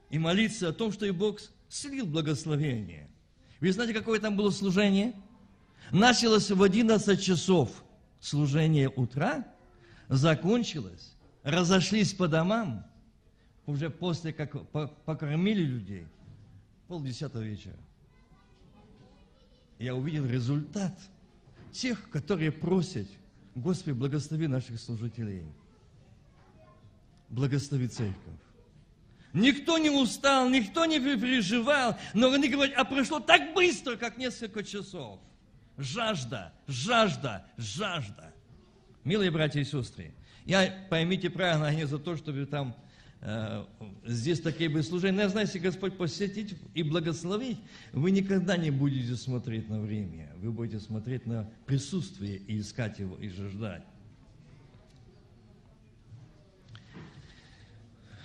[0.09, 1.43] И молиться о том, что и Бог
[1.73, 3.09] слил благословение.
[3.61, 5.15] Вы знаете, какое там было служение?
[5.91, 7.83] Началось в 11 часов
[8.21, 9.47] служение утра,
[10.09, 12.85] закончилось, разошлись по домам,
[13.65, 16.07] уже после как покормили людей,
[16.89, 17.79] полдесятого вечера.
[19.79, 20.95] Я увидел результат
[21.73, 23.09] тех, которые просят,
[23.55, 25.47] Господи, благослови наших служителей.
[27.31, 28.43] Благослови церковь.
[29.33, 34.63] Никто не устал, никто не переживал, но они говорят, а прошло так быстро, как несколько
[34.63, 35.21] часов.
[35.79, 38.35] Жажда, жажда, жажда.
[39.05, 40.15] Милые братья и сестры,
[40.45, 42.77] я, поймите правильно, не за то, чтобы там
[43.23, 43.65] э,
[44.05, 45.25] здесь такие бы служения.
[45.25, 47.59] Но знаю, если Господь посетить и благословить,
[47.93, 50.31] вы никогда не будете смотреть на время.
[50.37, 53.83] Вы будете смотреть на присутствие и искать его, и жаждать.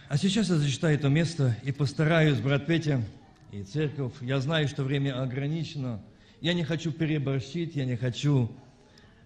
[0.09, 3.03] А сейчас я зачитаю это место и постараюсь, брат Петя
[3.51, 4.13] и церковь.
[4.21, 6.01] Я знаю, что время ограничено.
[6.39, 8.49] Я не хочу переборщить, я не хочу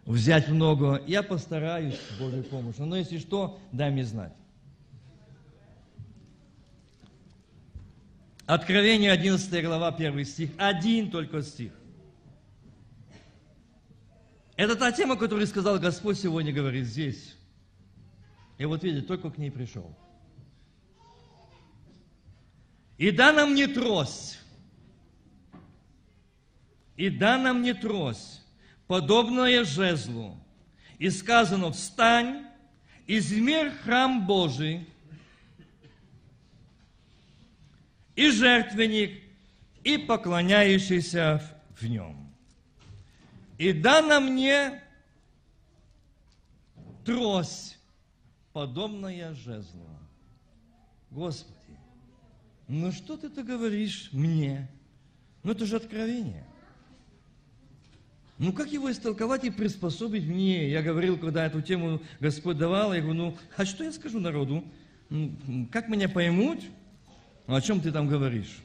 [0.05, 0.99] взять много.
[1.05, 2.85] Я постараюсь с Божьей помощью.
[2.87, 4.33] Но если что, дай мне знать.
[8.47, 10.49] Откровение 11 глава, 1 стих.
[10.57, 11.73] Один только стих.
[14.55, 17.35] Это та тема, которую сказал Господь сегодня, говорит здесь.
[18.57, 19.95] И вот видите, только к ней пришел.
[23.01, 24.37] И дана мне трость,
[26.95, 28.43] и дана мне трость,
[28.85, 30.37] подобная жезлу,
[30.99, 32.45] и сказано, встань,
[33.07, 34.87] измерь храм Божий,
[38.15, 39.19] и жертвенник,
[39.83, 41.41] и поклоняющийся
[41.79, 42.31] в нем.
[43.57, 44.79] И дана мне
[47.03, 47.79] трость,
[48.53, 49.89] подобная жезлу.
[51.09, 51.60] Господи,
[52.71, 54.69] ну что ты это говоришь мне?
[55.43, 56.45] Ну это же откровение.
[58.37, 60.71] Ну, как его истолковать и приспособить мне?
[60.71, 64.63] Я говорил, когда эту тему Господь давал, я говорю, ну, а что я скажу народу?
[65.09, 66.59] Ну, как меня поймут?
[67.45, 68.57] О чем ты там говоришь?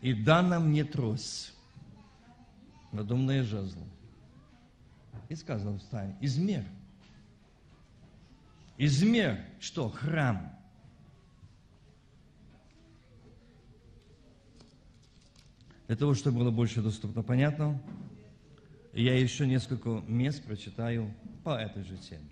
[0.00, 1.52] И дана мне трость,
[2.92, 3.84] надомная жезл.
[5.28, 6.64] И сказано, встань, измер.
[8.78, 9.90] Измер, что?
[9.90, 10.57] Храм.
[15.88, 17.82] Для того, чтобы было больше доступно понятно,
[18.92, 21.14] я еще несколько мест прочитаю
[21.44, 22.28] по этой же теме.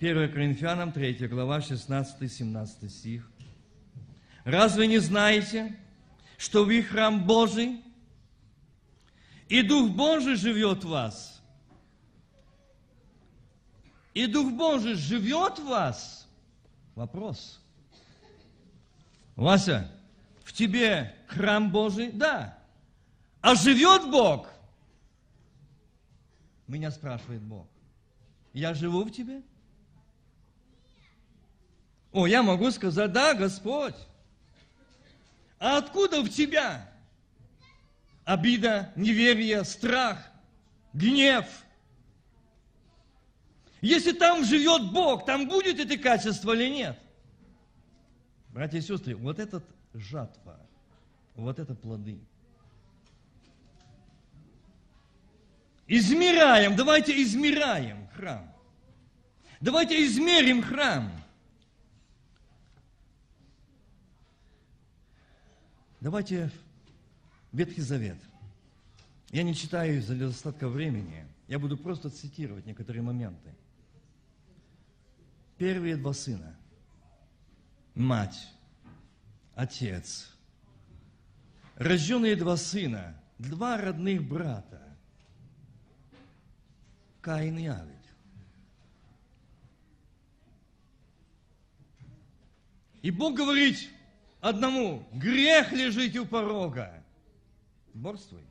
[0.00, 3.30] 1 Коринфянам, 3 глава, 16-17 стих.
[4.44, 5.76] «Разве не знаете,
[6.38, 7.82] что вы храм Божий,
[9.50, 11.42] и Дух Божий живет в вас?»
[14.14, 16.26] И Дух Божий живет в вас?
[16.94, 17.60] Вопрос.
[19.36, 19.90] Вася,
[20.50, 22.10] в тебе храм Божий?
[22.10, 22.58] Да.
[23.40, 24.48] А живет Бог?
[26.66, 27.68] Меня спрашивает Бог.
[28.52, 29.42] Я живу в тебе?
[32.10, 33.94] О, я могу сказать, да, Господь.
[35.60, 36.90] А откуда в тебя
[38.24, 40.18] обида, неверие, страх,
[40.92, 41.46] гнев?
[43.82, 46.98] Если там живет Бог, там будет это качество или нет?
[48.48, 50.58] Братья и сестры, вот этот жатва,
[51.34, 52.20] вот это плоды.
[55.86, 58.54] Измеряем, давайте измеряем храм.
[59.60, 61.10] Давайте измерим храм.
[66.00, 66.50] Давайте
[67.52, 68.16] Ветхий Завет.
[69.30, 71.26] Я не читаю из-за недостатка времени.
[71.46, 73.50] Я буду просто цитировать некоторые моменты.
[75.58, 76.56] Первые два сына.
[77.94, 78.48] Мать,
[79.60, 80.30] отец.
[81.76, 84.80] Рожденные два сына, два родных брата.
[87.20, 87.96] Каин и Авель.
[93.02, 93.90] И Бог говорит
[94.40, 97.02] одному, грех лежит у порога.
[97.92, 98.44] Борствуй.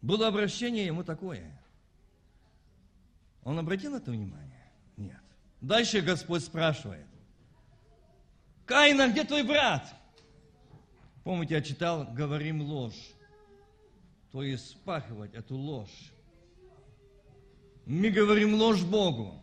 [0.00, 1.58] Было обращение ему такое.
[3.44, 4.72] Он обратил на это внимание?
[4.96, 5.20] Нет.
[5.60, 7.06] Дальше Господь спрашивает.
[8.72, 9.84] Каина, где твой брат?
[11.24, 13.10] Помните, я читал, говорим ложь.
[14.32, 16.10] То есть спахивать эту ложь.
[17.84, 19.38] Мы говорим ложь Богу.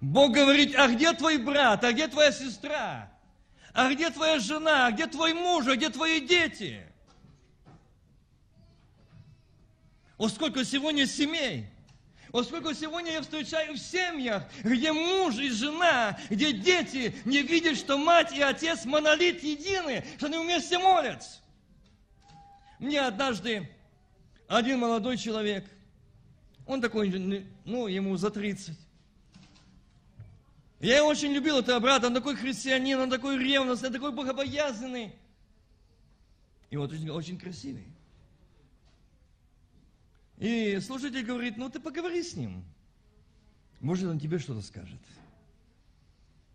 [0.00, 3.08] Бог говорит, а где твой брат, а где твоя сестра?
[3.72, 6.82] А где твоя жена, а где твой муж, а где твои дети?
[10.18, 11.68] О, сколько сегодня семей,
[12.32, 17.76] вот сколько сегодня я встречаю в семьях, где муж и жена, где дети не видят,
[17.76, 21.40] что мать и отец монолит едины, что они вместе молятся.
[22.78, 23.68] Мне однажды
[24.48, 25.66] один молодой человек,
[26.66, 27.10] он такой,
[27.64, 28.78] ну, ему за 30.
[30.80, 35.12] Я его очень любил, этого брата, он такой христианин, он такой ревностный, такой богобоязненный.
[36.70, 37.91] И вот очень, очень красивый.
[40.42, 42.64] И служитель говорит, ну ты поговори с ним.
[43.78, 44.98] Может, он тебе что-то скажет.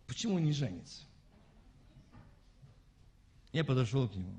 [0.06, 1.04] Почему он не женится?
[3.50, 4.38] Я подошел к нему,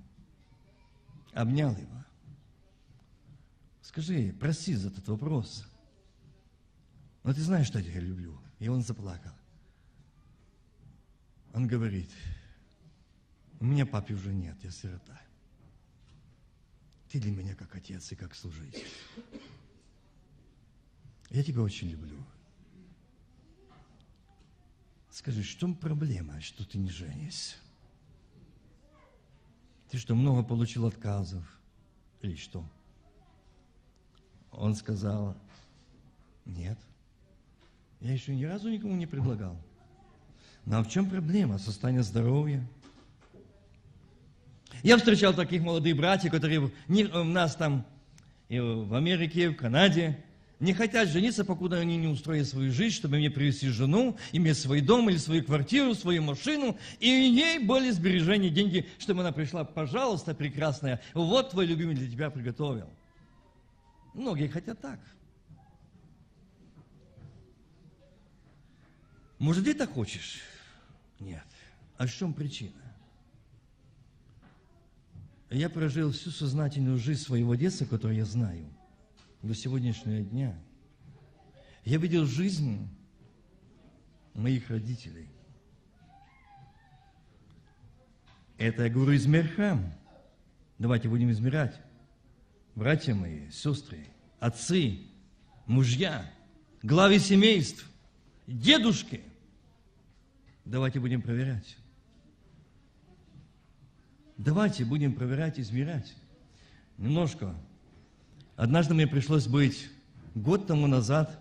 [1.33, 2.05] обнял его.
[3.81, 5.65] Скажи, прости за этот вопрос.
[7.23, 8.39] Но ты знаешь, что я тебя люблю.
[8.59, 9.33] И он заплакал.
[11.55, 12.11] Он говорит,
[13.59, 15.19] у меня папы уже нет, я сирота.
[17.09, 18.85] Ты для меня как отец и как служитель.
[21.31, 22.17] Я тебя очень люблю.
[25.09, 27.55] Скажи, что проблема, что ты не женишься?
[29.89, 31.43] Ты что, много получил отказов?
[32.21, 32.63] Или что?
[34.51, 35.35] Он сказал,
[36.45, 36.77] нет.
[38.01, 39.59] Я еще ни разу никому не предлагал.
[40.65, 41.57] Но а в чем проблема?
[41.57, 42.65] Состояние здоровья–
[44.83, 47.85] я встречал таких молодых братьев, которые не, у нас там
[48.49, 50.23] и в Америке, в Канаде,
[50.59, 54.81] не хотят жениться, покуда они не устроят свою жизнь, чтобы мне привести жену, иметь свой
[54.81, 59.63] дом или свою квартиру, свою машину, и у ней были сбережения, деньги, чтобы она пришла,
[59.63, 62.89] пожалуйста, прекрасная, вот твой любимый для тебя приготовил.
[64.13, 64.99] Многие хотят так.
[69.37, 70.41] Может, ты так хочешь?
[71.19, 71.45] Нет.
[71.97, 72.88] А в чем причина?
[75.49, 78.65] Я прожил всю сознательную жизнь своего детства, которую я знаю,
[79.41, 80.55] до сегодняшнего дня.
[81.85, 82.87] Я видел жизнь
[84.35, 85.27] моих родителей.
[88.57, 89.91] Это я говорю из Мерхам.
[90.77, 91.79] Давайте будем измерять.
[92.75, 94.05] Братья мои, сестры,
[94.39, 94.99] отцы,
[95.65, 96.31] мужья,
[96.83, 97.89] главы семейств,
[98.45, 99.21] дедушки.
[100.63, 101.77] Давайте будем проверять.
[104.39, 106.15] Давайте будем проверять, измерять.
[106.97, 107.53] Немножко.
[108.55, 109.89] Однажды мне пришлось быть
[110.33, 111.37] год тому назад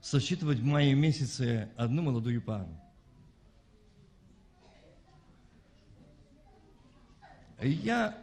[0.00, 2.68] сосчитывать в мае месяце одну молодую пару.
[7.60, 8.16] Я,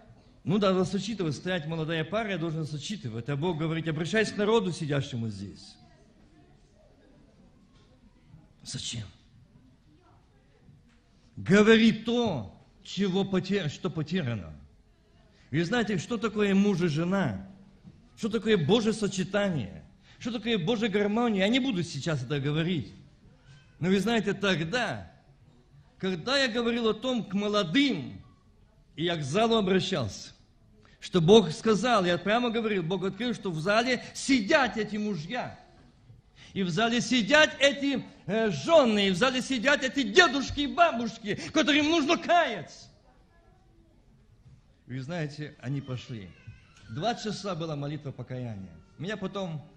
[0.45, 3.27] ну да, надо сочетывать, стоять молодая пара, я должен сочетывать.
[3.27, 5.75] А Бог говорит, обращайся к народу, сидящему здесь.
[8.63, 9.03] Зачем?
[11.35, 12.54] Говори то,
[12.85, 13.69] чего потер...
[13.69, 14.53] что потеряно.
[15.51, 17.49] Вы знаете, что такое муж и жена?
[18.17, 19.83] Что такое Божье сочетание?
[20.19, 21.41] Что такое Божья гармония?
[21.41, 22.93] Я не буду сейчас это говорить.
[23.79, 25.11] Но вы знаете, тогда,
[25.97, 28.21] когда я говорил о том к молодым,
[28.95, 30.31] и я к залу обращался,
[30.99, 35.59] что Бог сказал, я прямо говорил, Бог открыл, что в зале сидят эти мужья.
[36.55, 41.35] И в зале сидят эти э, жены, и в зале сидят эти дедушки и бабушки,
[41.51, 42.87] которым нужно каяться.
[44.87, 46.29] Вы знаете, они пошли.
[46.89, 48.71] Два часа была молитва покаяния.
[48.97, 49.69] Меня потом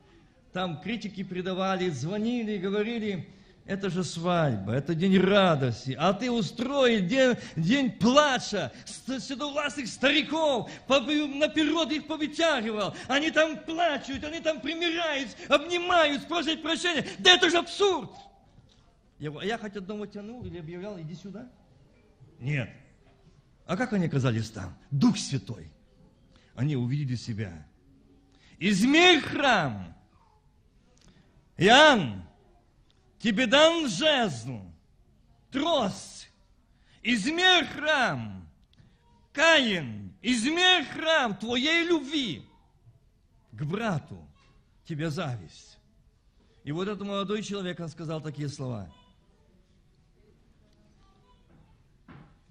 [0.53, 3.29] там критики предавали, звонили, говорили,
[3.69, 8.73] это же свадьба, это день радости, а ты устроил день, день плача,
[9.07, 17.05] седовластых стариков, наперед их повытягивал, они там плачут, они там примиряют, обнимают, просят прощения.
[17.19, 18.11] Да это же абсурд!
[19.19, 21.47] Я, я хоть одного тянул или объявлял, иди сюда?
[22.39, 22.71] Нет.
[23.67, 24.75] А как они оказались там?
[24.91, 25.71] Дух Святой.
[26.55, 27.67] Они увидели себя.
[28.59, 29.95] Измерь храм.
[31.59, 32.28] Иоанн,
[33.19, 34.61] тебе дан жезл,
[35.51, 36.31] трость,
[37.03, 38.49] измерь храм,
[39.33, 42.45] Каин, измерь храм твоей любви
[43.53, 44.27] к брату,
[44.85, 45.79] тебе зависть.
[46.65, 48.93] И вот этот молодой человек, он сказал такие слова.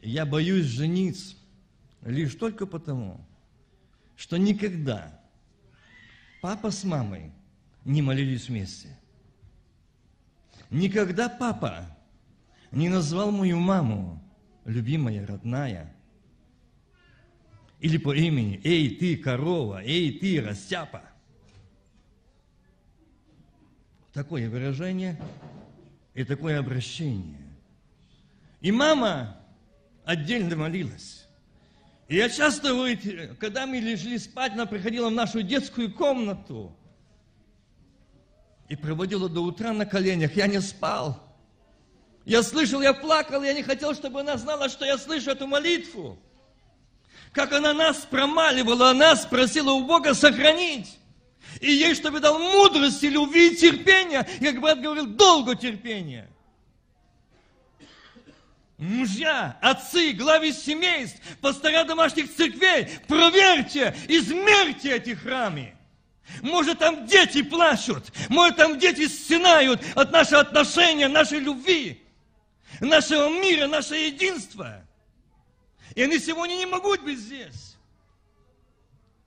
[0.01, 1.35] Я боюсь жениться
[2.01, 3.25] лишь только потому,
[4.15, 5.19] что никогда
[6.41, 7.31] папа с мамой
[7.83, 8.97] не молились вместе–
[10.69, 11.85] Никогда папа
[12.71, 14.21] не назвал мою маму
[14.65, 15.93] любимая, родная.
[17.79, 21.03] Или по имени, эй, ты корова, эй, ты растяпа.
[24.13, 25.19] Такое выражение
[26.13, 27.37] и такое обращение.
[28.61, 29.37] И мама
[30.03, 31.27] отдельно молилась.
[32.07, 32.69] И я часто,
[33.39, 36.75] когда мы лежали спать, она приходила в нашу детскую комнату–
[38.69, 40.35] и проводила до утра на коленях.
[40.35, 41.23] Я не спал.
[42.25, 46.19] Я слышал, я плакал, я не хотел, чтобы она знала, что я слышу эту молитву.
[47.31, 50.97] Как она нас промаливала, она просила у Бога сохранить.
[51.61, 54.27] И ей, чтобы дал мудрость, любви и терпения.
[54.39, 56.29] И, как брат говорил, долго терпения.
[58.77, 65.76] Мужья, отцы, главы семейств, пастора домашних церквей, проверьте, измерьте эти храмы.
[66.41, 72.03] Может, там дети плачут, может, там дети стенают от нашего отношения, нашей любви,
[72.79, 74.83] нашего мира, нашего единства.
[75.95, 77.75] И они сегодня не могут быть здесь.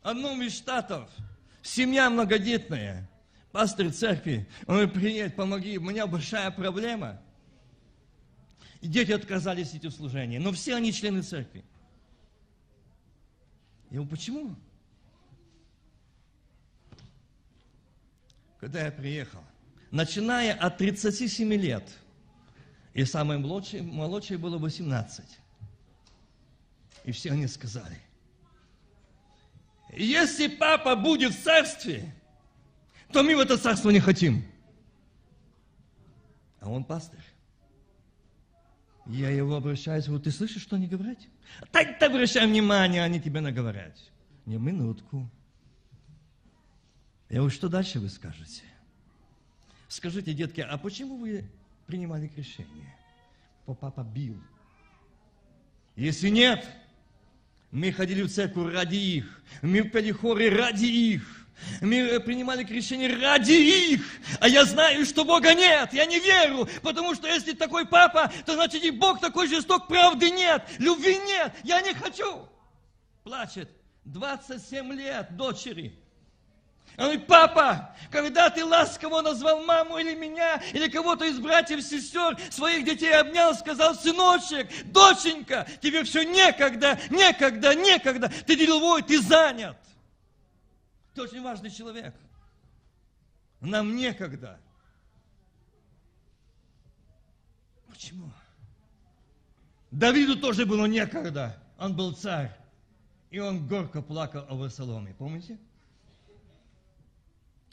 [0.03, 1.11] Одном из штатов,
[1.63, 3.09] семья многодетная,
[3.51, 7.21] пастор церкви, он говорит, приедет, помоги, у меня большая проблема.
[8.81, 11.65] И дети отказались идти в служение, но все они члены церкви.
[13.91, 14.57] Я говорю, почему?
[18.61, 19.43] Когда я приехал,
[19.91, 21.89] начиная от 37 лет,
[22.93, 25.25] и самой младшей, младшей было 18.
[27.05, 27.99] И все они сказали,
[29.93, 32.15] если папа будет в царстве,
[33.13, 34.45] то мы в это царство не хотим.
[36.61, 37.19] А он пастырь.
[39.07, 41.19] Я его обращаюсь, вот ты слышишь, что они говорят?
[41.73, 43.97] Так ты обращай внимание, они тебе наговорят.
[44.45, 45.29] Не минутку.
[47.31, 48.63] Я говорю, что дальше вы скажете?
[49.89, 51.45] Скажите, детки, а почему вы
[51.87, 52.95] принимали крещение?
[53.81, 54.37] Папа бил.
[55.95, 56.69] Если нет,
[57.71, 59.43] мы ходили в церковь ради их.
[59.63, 61.47] Мы пели хоры ради их.
[61.81, 64.05] Мы принимали крещение ради их.
[64.41, 65.93] А я знаю, что Бога нет.
[65.93, 66.69] Я не верю.
[66.83, 69.87] Потому что если такой папа, то значит и Бог такой жесток.
[69.87, 70.65] Правды нет.
[70.79, 71.55] Любви нет.
[71.63, 72.49] Я не хочу.
[73.23, 73.71] Плачет.
[74.05, 75.97] 27 лет дочери.
[77.01, 82.39] Он говорит, папа, когда ты ласково назвал маму или меня, или кого-то из братьев, сестер,
[82.51, 89.79] своих детей обнял, сказал, сыночек, доченька, тебе все некогда, некогда, некогда, ты деловой, ты занят.
[91.15, 92.15] Ты очень важный человек.
[93.63, 94.61] Нам некогда.
[97.89, 98.31] Почему?
[99.91, 101.59] Давиду тоже было некогда.
[101.79, 102.55] Он был царь.
[103.31, 105.15] И он горько плакал о Весоломе.
[105.15, 105.59] Помните?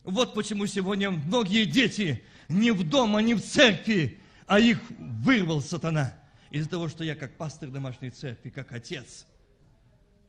[0.04, 6.14] Вот почему сегодня многие дети не в дома, не в церкви, а их вырвал сатана.
[6.50, 9.26] Из-за того, что я как пастор домашней церкви, как отец,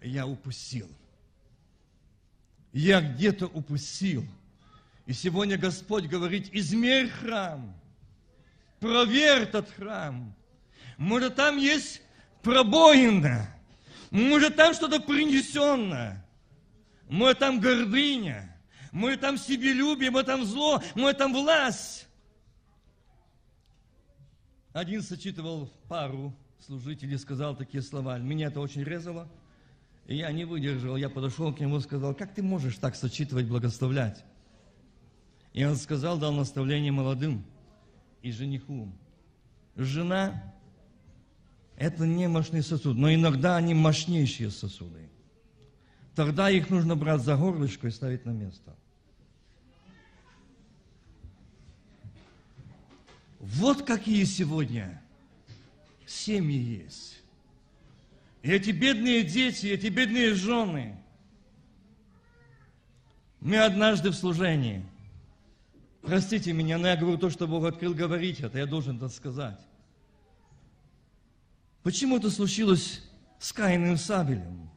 [0.02, 0.88] я упустил.
[2.72, 4.26] Я где-то упустил.
[5.06, 7.74] И сегодня Господь говорит, измерь храм,
[8.80, 10.34] проверь этот храм.
[10.98, 12.02] Может, там есть
[12.42, 13.48] пробоина,
[14.10, 16.26] может, там что-то принесенное,
[17.08, 18.47] может, там гордыня,
[18.92, 22.06] мы там себелюбие, мы там зло, мы там власть.
[24.72, 28.18] Один сочитывал пару служителей, сказал такие слова.
[28.18, 29.28] Меня это очень резало.
[30.06, 30.96] И я не выдержал.
[30.96, 34.24] Я подошел к нему и сказал, как ты можешь так сочитывать, благословлять?
[35.52, 37.44] И он сказал, дал наставление молодым
[38.22, 38.92] и жениху.
[39.76, 40.54] Жена–
[41.76, 45.10] это не мощный сосуд, но иногда они мощнейшие сосуды.
[46.14, 48.76] Тогда их нужно брать за горлышко и ставить на место.
[53.38, 55.00] Вот какие сегодня
[56.06, 57.20] семьи есть.
[58.42, 60.96] И эти бедные дети, эти бедные жены.
[63.40, 64.84] Мы однажды в служении,
[66.02, 69.60] простите меня, но я говорю то, что Бог открыл говорить это, я должен это сказать.
[71.84, 73.02] Почему это случилось
[73.38, 74.68] с Каином и Сабелем?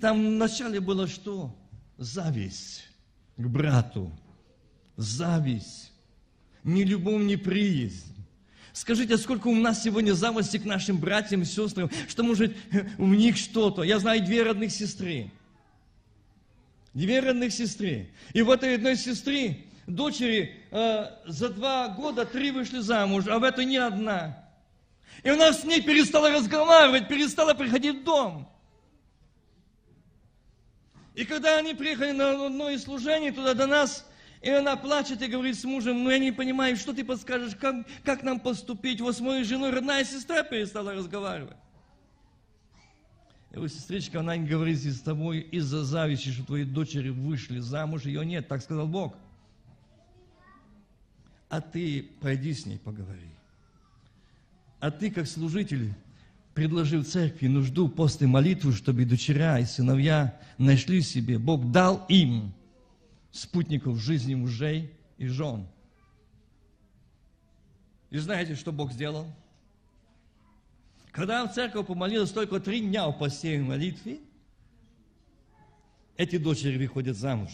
[0.00, 1.56] Там вначале было что?
[1.96, 2.88] Зависть
[3.36, 4.12] к брату.
[4.96, 5.92] Зависть.
[6.64, 8.14] Ни любовь, ни приязнь.
[8.72, 12.56] Скажите, а сколько у нас сегодня зависти к нашим братьям и сестрам, что может
[12.98, 13.82] у них что-то.
[13.82, 15.30] Я знаю две родных сестры.
[16.94, 18.08] Две родных сестры.
[18.32, 23.44] И в этой одной сестры дочери э, за два года три вышли замуж, а в
[23.44, 24.44] этой не одна.
[25.22, 28.48] И она с ней перестала разговаривать, перестала приходить в дом.
[31.14, 34.06] И когда они приехали на одно из служений туда до нас,
[34.40, 37.86] и она плачет и говорит с мужем, ну я не понимаю, что ты подскажешь, как,
[38.04, 39.00] как нам поступить?
[39.00, 41.56] Вот с моей женой родная сестра перестала разговаривать.
[43.52, 48.24] И вот сестричка, она говорит с тобой из-за зависти, что твои дочери вышли замуж, ее
[48.24, 49.16] нет, так сказал Бог.
[51.48, 53.30] А ты пойди с ней поговори.
[54.80, 55.94] А ты, как служитель,
[56.54, 61.38] предложил церкви нужду пост и молитву, чтобы дочеря и сыновья нашли себе.
[61.38, 62.52] Бог дал им
[63.30, 65.66] спутников жизни мужей и жен.
[68.10, 69.26] И знаете, что Бог сделал?
[71.12, 74.20] Когда церковь помолилась только три дня в посте и молитве,
[76.16, 77.50] эти дочери выходят замуж.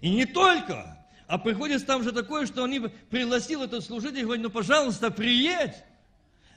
[0.00, 4.50] И не только, а приходит там же такое, что они пригласил этот служитель говорит, ну,
[4.50, 5.74] пожалуйста, приедь.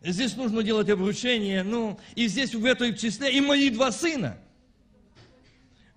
[0.02, 4.38] Здесь нужно делать обручение, ну, и здесь в этой числе и мои два сына.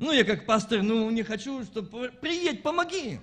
[0.02, 2.10] Ну, я как пастор, ну, не хочу, чтобы...
[2.20, 3.20] Приедь, помоги.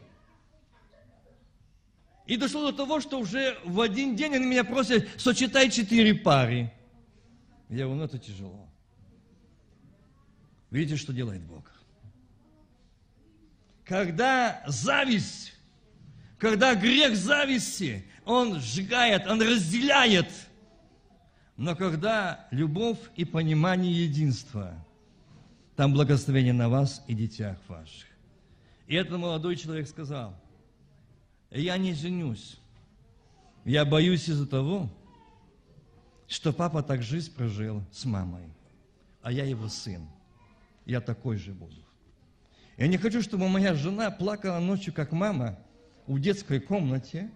[2.25, 6.71] И дошло до того, что уже в один день они меня просят, сочетай четыре пары.
[7.67, 8.65] Я говорю, ну, это тяжело.
[10.71, 11.69] Видите, что делает Бог?
[13.83, 15.55] Когда зависть,
[16.37, 20.31] когда грех зависти, он сжигает, он разделяет–
[21.59, 24.73] но когда любовь и понимание единства,
[25.79, 28.05] там благословение на вас и детях ваших.
[28.85, 30.35] И этот молодой человек сказал,
[31.51, 32.57] я не женюсь.
[33.63, 34.89] Я боюсь из-за того,
[36.27, 38.43] что папа так жизнь прожил с мамой,
[39.21, 40.05] а я его сын.
[40.85, 41.81] Я такой же буду.
[42.75, 45.57] Я не хочу, чтобы моя жена плакала ночью, как мама,
[46.07, 47.31] в детской комнате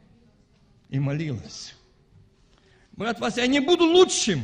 [0.90, 1.78] и молилась.
[2.92, 4.44] Брат Вася, я не буду лучшим.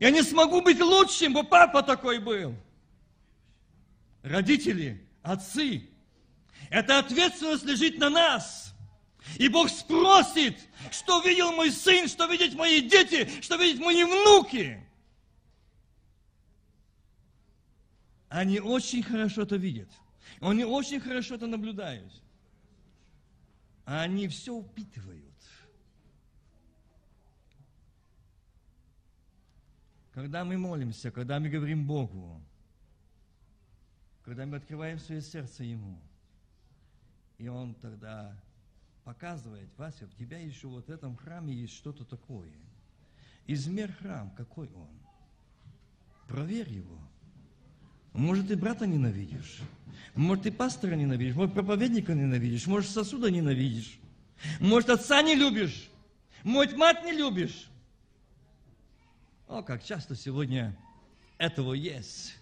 [0.00, 2.54] Я не смогу быть лучшим, бо папа такой был.
[4.22, 5.88] Родители, отцы,
[6.70, 8.74] эта ответственность лежит на нас.
[9.38, 10.58] И Бог спросит,
[10.90, 14.84] что видел мой сын, что видят мои дети, что видят мои внуки.
[18.28, 19.90] Они очень хорошо это видят.
[20.40, 22.12] Они очень хорошо это наблюдают.
[23.84, 25.27] Они все впитывают.
[30.18, 32.42] Когда мы молимся, когда мы говорим Богу,
[34.24, 35.96] когда мы открываем свое сердце Ему.
[37.38, 38.36] И Он тогда
[39.04, 42.50] показывает, Вася, у тебя еще вот в этом храме есть что-то такое.
[43.46, 44.90] Измер храм, какой он.
[46.26, 46.98] Проверь его.
[48.12, 49.60] Может, ты брата ненавидишь.
[50.16, 51.36] Может, ты пастора ненавидишь.
[51.36, 52.66] Может, проповедника ненавидишь.
[52.66, 54.00] Может, сосуда ненавидишь.
[54.58, 55.88] Может, отца не любишь.
[56.42, 57.70] Может, мать не любишь.
[59.48, 60.76] О, как часто сегодня
[61.38, 62.36] этого есть.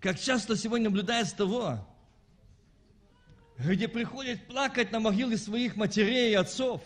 [0.00, 1.86] Как часто сегодня наблюдается того,
[3.58, 6.82] где приходят плакать на могилы своих матерей и отцов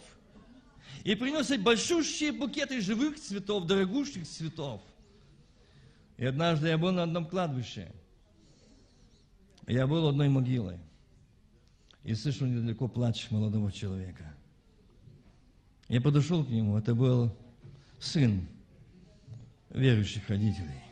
[1.05, 4.83] и приносят большущие букеты живых цветов, дорогущих цветов.
[6.17, 7.93] И однажды я был на одном кладбище.
[9.69, 10.81] Я был одной могилой.
[12.03, 14.35] И слышу недалеко плач молодого человека.
[15.89, 16.77] Я подошел к нему.
[16.77, 17.35] Это был
[18.01, 18.49] сын
[19.75, 20.83] верующих родителей.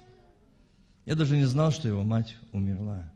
[1.07, 3.11] Я даже не знал, что его мать умерла.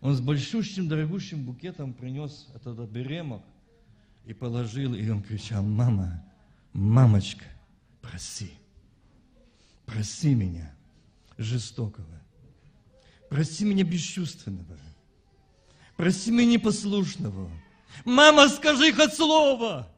[0.00, 3.42] Он с большущим, дорогущим букетом принес этот оберемок
[4.24, 6.24] и положил, и он кричал, мама,
[6.72, 7.44] мамочка,
[8.00, 8.50] проси,
[9.84, 10.74] проси меня,
[11.38, 12.20] жестокого,
[13.28, 14.76] проси меня бесчувственного,
[15.96, 17.50] проси меня непослушного.
[18.04, 19.90] Мама, скажи хоть слово.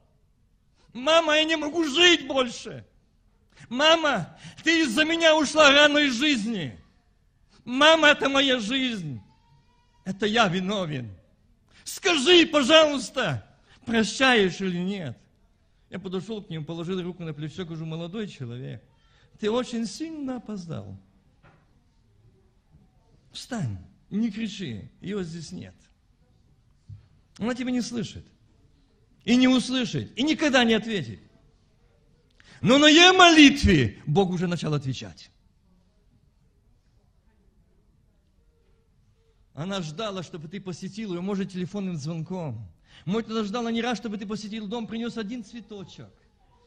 [0.92, 2.84] Мама, я не могу жить больше.
[3.68, 6.78] Мама, ты из-за меня ушла рано из жизни.
[7.64, 9.20] Мама, это моя жизнь.
[10.04, 11.10] Это я виновен.
[11.84, 13.46] Скажи, пожалуйста,
[13.84, 15.18] прощаешь или нет?
[15.90, 18.82] Я подошел к нему, положил руку на плечо, говорю, молодой человек,
[19.38, 20.98] ты очень сильно опоздал.
[23.32, 23.78] Встань,
[24.10, 25.74] не кричи, ее здесь нет.
[27.38, 28.26] Она тебя не слышит.
[29.24, 31.20] И не услышит, и никогда не ответит.
[32.60, 35.30] Но на ее молитве Бог уже начал отвечать.
[39.54, 42.68] Она ждала, чтобы ты посетил ее, может, телефонным звонком.
[43.04, 46.10] Может, она ждала не раз, чтобы ты посетил дом, принес один цветочек.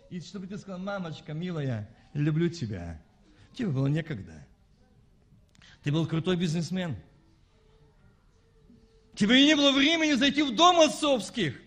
[0.10, 3.02] И чтобы ты сказал, мамочка, милая, люблю тебя.
[3.54, 4.46] Тебе было некогда.
[5.84, 6.96] Ты был крутой бизнесмен.
[9.16, 11.62] Тебе не было времени зайти в дом отцовских.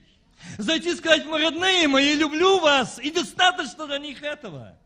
[0.58, 2.98] Зайти и сказать, мои родные мои, люблю вас.
[2.98, 4.76] И достаточно для них этого.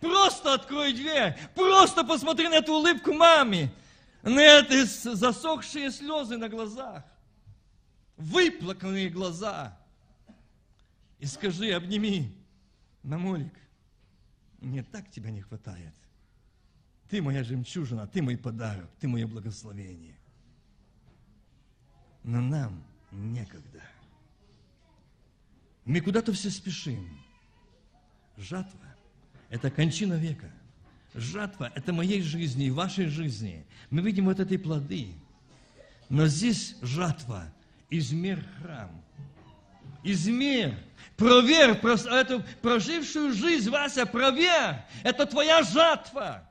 [0.00, 1.36] Просто открой дверь.
[1.54, 3.72] Просто посмотри на эту улыбку маме
[4.30, 7.04] на эти засохшие слезы на глазах,
[8.16, 9.78] выплаканные глаза.
[11.18, 12.34] И скажи, обними,
[13.02, 13.54] Намолик,
[14.58, 15.94] мне так тебя не хватает.
[17.08, 20.18] Ты моя жемчужина, ты мой подарок, ты мое благословение.
[22.24, 22.82] Но нам
[23.12, 23.80] некогда.
[25.86, 27.18] Мы куда-то все спешим.
[28.36, 28.94] Жатва–
[29.48, 30.50] это кончина века–
[31.16, 33.64] жатва– это моей жизни и вашей жизни.
[33.90, 35.14] Мы видим вот эти плоды.
[36.08, 37.52] Но здесь жатва,
[37.90, 38.90] измер храм.
[40.04, 40.76] Измер,
[41.16, 44.76] проверь эту прожившую жизнь, Вася, проверь.
[45.02, 46.48] Это твоя жатва.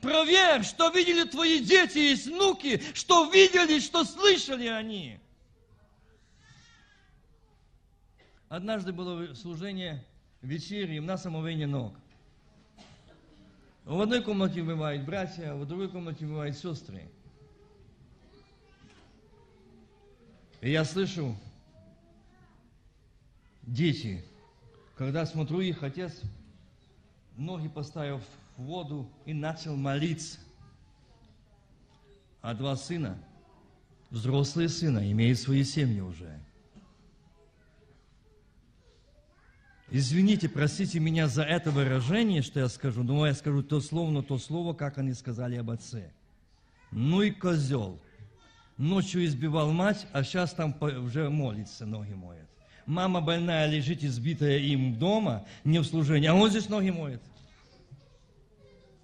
[0.00, 5.18] Проверь, что видели твои дети и внуки, что видели, что слышали они.
[8.48, 10.02] Однажды было служение
[10.40, 11.94] вечернем на самовение ног.
[13.84, 17.10] В одной комнате бывают братья, в другой комнате бывают сестры.
[20.62, 21.36] И я слышу,
[23.62, 24.24] дети,
[24.96, 26.20] когда смотрю их, отец
[27.36, 28.20] ноги поставил
[28.56, 30.38] в воду и начал молиться.
[32.40, 33.18] А два сына,
[34.10, 36.40] взрослые сына, имеют свои семьи уже–
[39.90, 44.36] Извините, простите меня за это выражение, что я скажу, но я скажу то словно то
[44.38, 46.10] слово, как они сказали об отце.
[46.90, 47.98] Ну и козел.
[48.76, 52.48] Ночью избивал мать, а сейчас там уже молится, ноги моет.
[52.86, 57.22] Мама больная лежит избитая им дома, не в служении, а он здесь ноги моет.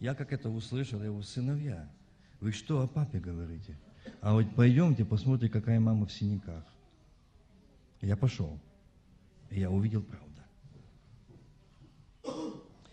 [0.01, 1.89] Я как это услышал, его сыновья.
[2.41, 3.77] Вы что о папе говорите?
[4.21, 6.65] А вот пойдемте, посмотрите, какая мама в синяках.
[8.03, 8.59] Я пошел.
[9.51, 10.34] Я увидел правду.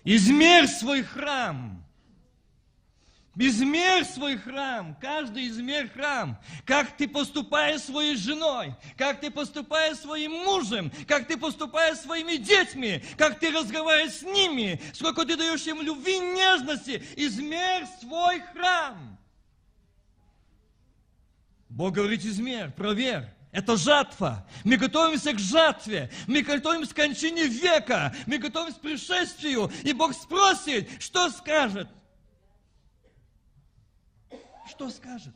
[0.04, 1.84] Измерь свой храм.
[3.38, 6.38] Измерь свой храм, каждый измерь храм.
[6.66, 13.02] Как ты поступаешь своей женой, как ты поступаешь своим мужем, как ты поступаешь своими детьми,
[13.18, 17.02] как ты разговариваешь с ними, сколько ты даешь им любви, нежности.
[17.16, 19.18] Измерь свой храм.
[21.70, 23.30] Бог говорит, измерь, проверь.
[23.52, 24.48] Это жатва.
[24.64, 26.10] Мы готовимся к жатве.
[26.26, 28.16] Мы готовимся к кончине века.
[28.26, 29.70] Мы готовимся к пришествию.
[29.84, 31.90] И Бог спросит, что скажет?
[34.70, 35.36] Что скажет?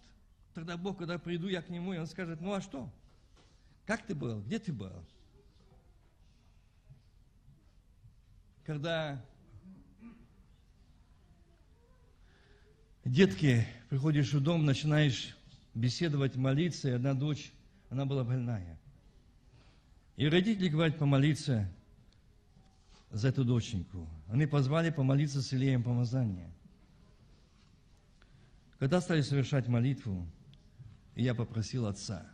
[0.53, 2.89] Тогда Бог, когда приду я к Нему, и Он скажет, ну а что?
[3.85, 4.41] Как ты был?
[4.41, 4.93] Где ты был?
[8.63, 9.21] Когда
[13.03, 15.35] детки, приходишь в дом, начинаешь
[15.73, 17.51] беседовать, молиться, и одна дочь,
[17.95, 18.77] она была больная.
[20.17, 21.71] И родители говорят помолиться
[23.09, 24.09] за эту доченьку.
[24.27, 26.51] Они позвали помолиться с Илеем помазания.
[28.79, 30.27] Когда стали совершать молитву,
[31.15, 32.29] я попросил отца,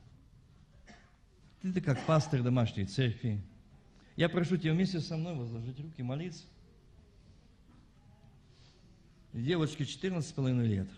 [1.61, 3.39] ты, ты как пастор домашней церкви,
[4.15, 6.43] я прошу тебя вместе со мной возложить руки, молиться.
[9.31, 10.89] Девочке 14,5 лет.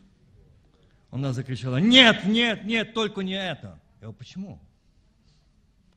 [1.11, 3.82] Она закричала, нет, нет, нет, только не это.
[4.03, 4.59] Я говорю, почему?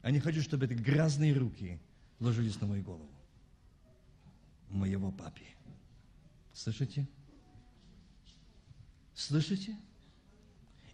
[0.05, 1.81] Я не хочу, чтобы эти грязные руки
[2.21, 3.11] ложились на мою голову.
[4.71, 5.43] Моего папи.
[6.53, 7.09] Слышите?
[9.13, 9.77] Слышите?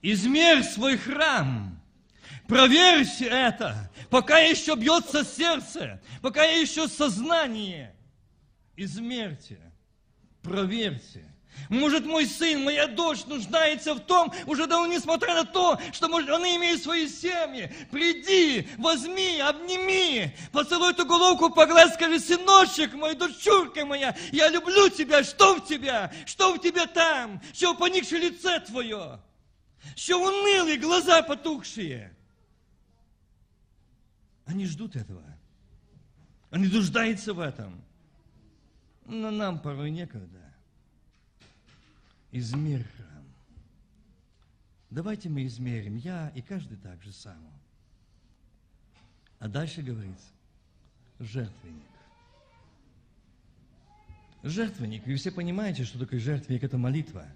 [0.00, 1.78] Измерь свой храм.
[2.48, 7.94] Проверьте это, пока еще бьется сердце, пока еще сознание.
[8.74, 9.60] Измерьте,
[10.40, 11.30] проверьте.
[11.72, 16.28] Может, мой сын, моя дочь нуждается в том, уже давно несмотря на то, что может,
[16.28, 17.72] они имеют свои семьи.
[17.90, 25.24] Приди, возьми, обними, поцелуй эту головку, погладь, скажи, сыночек мой, дочурка моя, я люблю тебя,
[25.24, 29.18] что в тебя, что в тебе там, что поникшее лице твое,
[29.96, 32.14] что унылые глаза потухшие.
[34.44, 35.24] Они ждут этого.
[36.50, 37.82] Они нуждаются в этом.
[39.06, 40.41] Но нам порой некогда
[42.32, 43.24] измерь храм.
[44.90, 47.50] Давайте мы измерим, я и каждый так же само.
[49.38, 50.28] А дальше говорится,
[51.18, 51.82] жертвенник.
[54.42, 55.06] Жертвенник.
[55.06, 56.64] Вы все понимаете, что такое жертвенник?
[56.64, 57.26] Это молитва.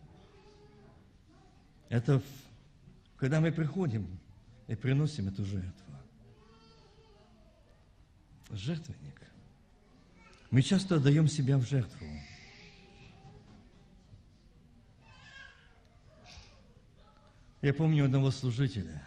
[1.89, 2.21] Это
[3.17, 4.19] когда мы приходим
[4.67, 5.73] и приносим эту жертву.
[8.51, 9.21] Жертвенник.
[10.51, 12.07] Мы часто отдаем себя в жертву.
[17.63, 19.03] Я помню одного служителя,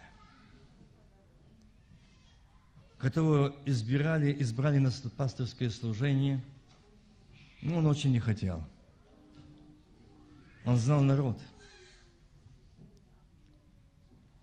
[2.98, 6.42] которого избирали, избрали на пасторское служение,
[7.62, 8.64] но он очень не хотел.
[10.64, 11.40] Он знал народ.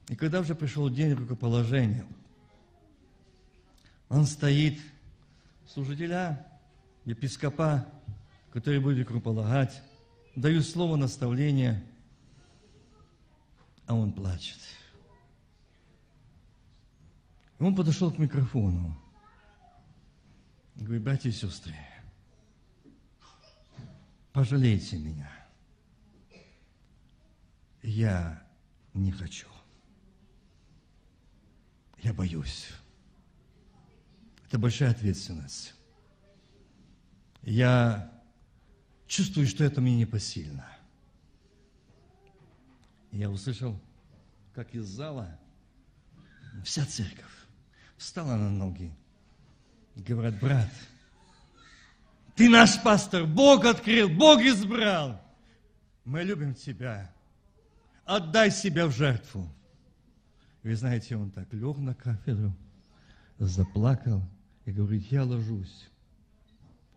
[0.08, 2.06] И когда уже пришел день рукоположения,
[4.08, 4.80] он стоит,
[5.68, 6.48] служителя,
[7.04, 7.86] епископа,
[8.54, 9.84] который будет рукополагать,
[10.38, 11.84] дают слово наставления–
[13.88, 14.60] а он плачет.
[17.58, 18.96] Он подошел к микрофону.
[20.76, 21.74] Говорит, братья и сестры,
[24.32, 25.32] пожалейте меня.
[27.82, 28.46] Я
[28.94, 29.48] не хочу.
[32.04, 32.68] Я боюсь.
[34.46, 35.74] Это большая ответственность.
[37.42, 38.12] Я
[39.08, 40.77] чувствую, что это мне непосильно
[43.12, 43.80] я услышал,
[44.54, 45.40] как из зала
[46.64, 47.26] вся церковь
[47.98, 48.92] встала на ноги.
[49.96, 50.70] Говорят, брат,
[52.36, 55.22] ты наш пастор, Бог открыл, Бог избрал.
[56.06, 57.12] Мы любим тебя.
[58.06, 59.52] Отдай себя в жертву.
[60.64, 62.54] Вы знаете, он так лег на кафедру,
[63.40, 64.22] заплакал
[64.66, 65.90] и говорит, я ложусь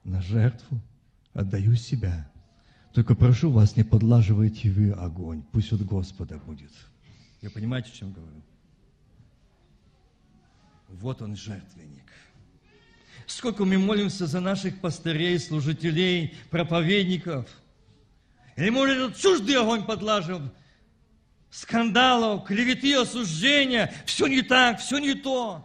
[0.04, 0.80] на жертву,
[1.32, 2.30] отдаю себя
[2.92, 5.42] только прошу вас, не подлаживайте вы огонь.
[5.52, 6.72] Пусть от Господа будет.
[7.40, 8.42] Вы понимаете, о чем говорю?
[10.88, 12.12] Вот он, жертвенник.
[13.26, 17.48] Сколько мы молимся за наших пастырей, служителей, проповедников.
[18.56, 20.42] Или, может, этот чуждый огонь подлаживал,
[21.48, 23.94] скандалов, клеветы, осуждения.
[24.04, 25.64] Все не так, все не то.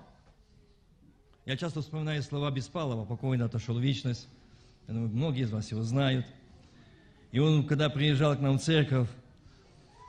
[1.48, 4.28] Я часто вспоминаю слова Беспалова, покойно отошел в вечность.
[4.88, 6.28] Я думаю, многие из вас его знают–
[7.36, 9.10] и он, когда приезжал к нам в церковь,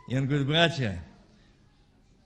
[0.06, 1.04] и он говорит, братья,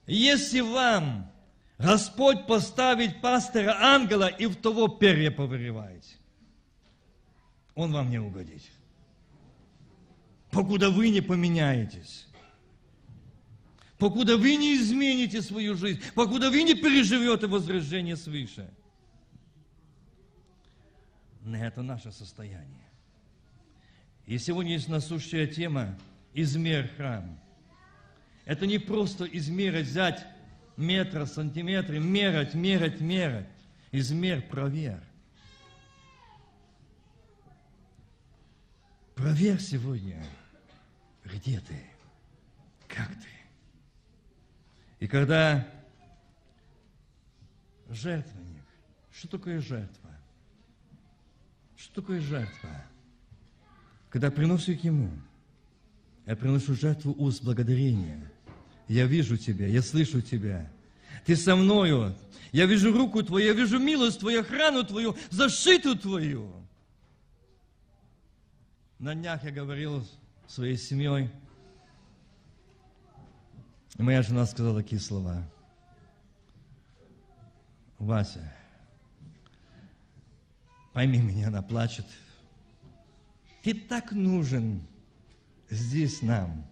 [0.05, 1.31] если вам
[1.79, 6.17] Господь поставит пастора ангела и в того перья повырываете,
[7.73, 8.61] он вам не угодит.
[10.51, 12.27] Покуда вы не поменяетесь,
[13.97, 18.69] покуда вы не измените свою жизнь, покуда вы не переживете возрождение свыше.
[21.43, 22.80] Это наше состояние.
[24.31, 25.93] И сегодня есть насущая тема
[26.33, 27.37] «Измер храм».
[28.45, 30.25] Это не просто измерить, взять
[30.77, 33.49] метр, сантиметры, мерать, мерать, мерать.
[33.91, 35.03] Измер, проверь.
[39.15, 40.23] Проверь сегодня,
[41.25, 41.83] где ты,
[42.87, 43.27] как ты.
[45.01, 45.67] И когда
[47.89, 48.63] жертвенник,
[49.11, 50.09] что такое жертва?
[51.75, 52.85] Что такое жертва?
[54.11, 55.09] Когда приношу к Ему,
[56.25, 58.29] я приношу жертву уст благодарения.
[58.89, 60.69] Я вижу Тебя, я слышу Тебя.
[61.25, 62.13] Ты со мною.
[62.51, 66.51] Я вижу руку Твою, я вижу милость Твою, охрану Твою, защиту Твою.
[68.99, 70.05] На днях я говорил
[70.45, 71.29] своей семьей,
[73.97, 75.41] и моя жена сказала такие слова.
[77.97, 78.53] Вася,
[80.91, 82.05] пойми меня, она плачет.
[83.61, 84.81] Ты так нужен
[85.69, 86.65] здесь нам.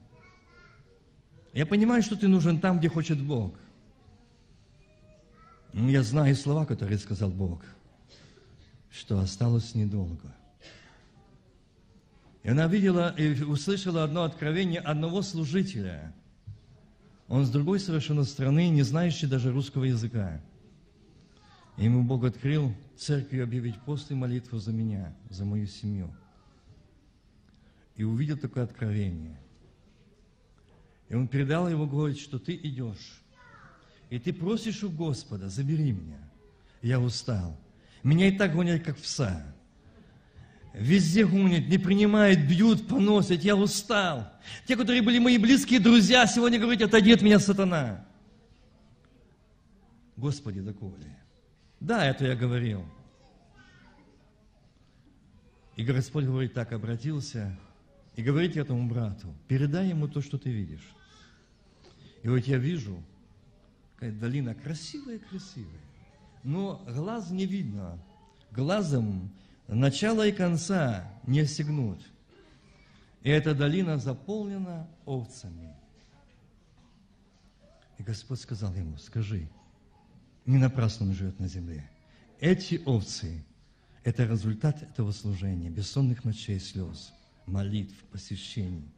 [1.53, 3.55] Я понимаю, что ты нужен там, где хочет Бог.
[5.73, 7.61] Но я знаю слова, которые сказал Бог,
[8.91, 10.35] что осталось недолго.
[12.43, 16.13] И она видела и услышала одно откровение одного служителя.
[17.27, 20.41] Он с другой совершенно страны, не знающий даже русского языка.
[21.77, 26.11] Ему Бог открыл церкви объявить пост и молитву за меня, за мою семью.
[27.99, 29.37] И увидел такое откровение.
[31.09, 33.21] И он передал его, говорит, что ты идешь.
[34.09, 36.17] И ты просишь у Господа, забери меня.
[36.81, 37.59] Я устал.
[38.01, 39.45] Меня и так гонят, как пса.
[40.73, 43.43] Везде гонят, не принимают, бьют, поносят.
[43.43, 44.31] Я устал.
[44.65, 48.07] Те, которые были мои близкие друзья, сегодня говорят, отойди от меня, сатана.
[50.15, 51.17] Господи, доколе?
[51.81, 52.85] Да, это я говорил.
[55.75, 57.59] И Господь говорит так, обратился,
[58.19, 60.93] и говорит этому брату, передай ему то, что ты видишь.
[62.21, 63.01] И вот я вижу,
[63.95, 65.79] какая долина красивая-красивая,
[66.43, 67.97] но глаз не видно.
[68.51, 69.31] Глазом
[69.69, 72.05] начала и конца не стегнуть.
[73.23, 75.73] И эта долина заполнена овцами.
[77.99, 79.47] И Господь сказал ему, скажи,
[80.45, 81.89] не напрасно он живет на земле.
[82.41, 83.45] Эти овцы–
[84.03, 87.13] это результат этого служения, бессонных ночей, слез,
[87.51, 88.91] молитв, посещений.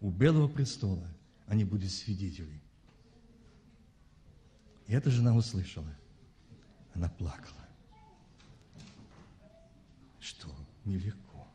[0.00, 1.08] У Белого престола
[1.46, 2.60] они будут свидетели.
[4.86, 5.94] И эта жена услышала.
[6.94, 7.68] Она плакала
[10.28, 10.48] что
[10.84, 11.46] нелегко.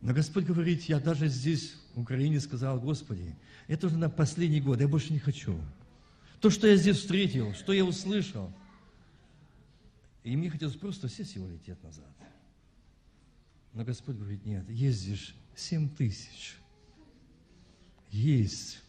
[0.00, 3.36] Но Господь говорит, я даже здесь, в Украине, сказал, Господи,
[3.68, 5.60] это уже на последний год, я больше не хочу.
[6.40, 8.52] То, что я здесь встретил, что я услышал,
[10.24, 12.10] и мне хотелось просто сесть и улететь назад.
[13.72, 16.56] Но Господь говорит, нет, здесь семь тысяч.
[18.10, 18.82] Есть.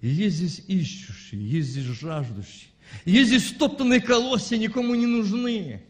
[0.00, 2.70] И есть здесь ищущие, есть здесь жаждущие.
[3.04, 5.82] Есть здесь стоптанные колосья, никому не нужны.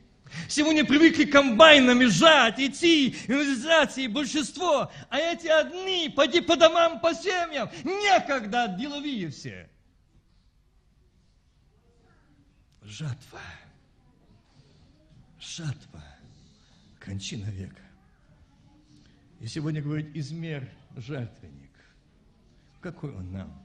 [0.48, 4.90] Сегодня привыкли комбайнами жать, идти, инвентаризации, большинство.
[5.08, 7.70] А эти одни, поди по домам, по семьям.
[7.84, 9.70] Некогда, деловые все.
[12.82, 13.40] Жатва.
[15.38, 16.05] Жатва.
[17.06, 17.82] Кончина века.
[19.38, 21.70] И сегодня говорит, измер жертвенник.
[22.80, 23.62] Какой он нам?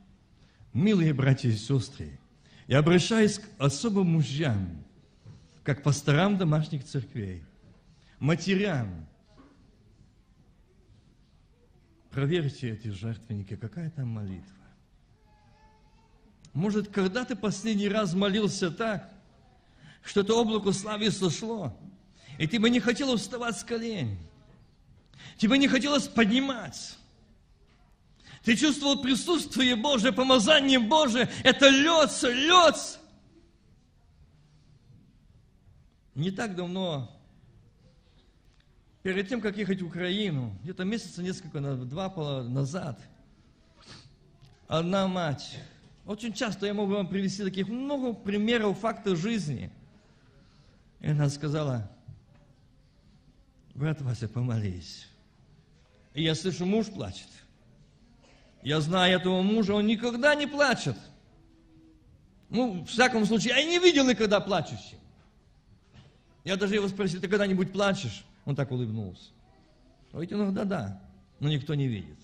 [0.74, 2.20] Милые братья и сестры,
[2.68, 4.84] я обращаюсь к особым мужьям,
[5.64, 7.44] как пасторам домашних церквей,
[8.20, 9.08] матерям.
[12.12, 14.56] Проверьте эти жертвенники, какая там молитва.
[16.54, 19.12] Может, когда ты последний раз молился так,
[20.04, 21.76] что это облако славы сошло,
[22.38, 24.18] и тебе не хотелось вставать с колен,
[25.38, 26.98] тебе не хотелось поднимать,
[28.44, 33.00] ты чувствовал присутствие Божие, помазание Божие, это льется, льется.
[36.16, 37.10] Не так давно,
[39.04, 42.10] перед тем, как ехать в Украину, где-то месяца несколько, два
[42.44, 43.00] назад,
[44.68, 45.58] одна мать,
[46.06, 49.72] очень часто я могу вам привести таких много примеров, фактов жизни.
[51.00, 51.90] И она сказала,
[53.76, 55.08] брат Вася, помолись.
[56.14, 57.28] И я слышу, муж плачет.
[58.64, 60.98] Я знаю этого мужа, он никогда не плачет.
[62.50, 65.00] Ну, в всяком случае, я не видел никогда плачущим.
[66.44, 68.26] Я даже его спросил, ты когда-нибудь плачешь?
[68.46, 69.32] Он так улыбнулся.
[70.12, 71.02] Говорит, иногда да,
[71.40, 72.18] но никто не видит.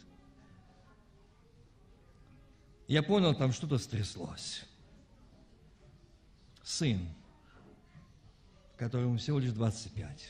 [2.88, 4.64] Я понял, там что-то стряслось.
[6.64, 7.08] Сын,
[8.78, 10.30] которому всего лишь 25,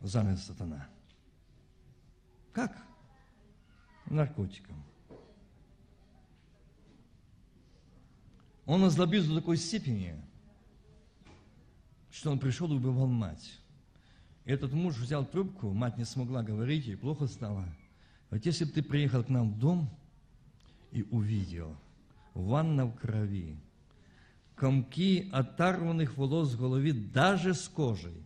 [0.00, 0.88] занят сатана.
[2.52, 2.76] Как?
[4.06, 4.82] Наркотиком.
[8.64, 10.20] Он озлобился до такой степени,
[12.10, 13.60] что он пришел и убивал мать.
[14.44, 17.64] Этот муж взял трубку, мать не смогла говорить, ей плохо стало.
[18.30, 19.88] Вот если бы ты приехал к нам в дом
[20.90, 21.76] и увидел
[22.34, 23.56] ванна в крови,
[24.56, 28.25] комки оторванных волос с головы даже с кожей.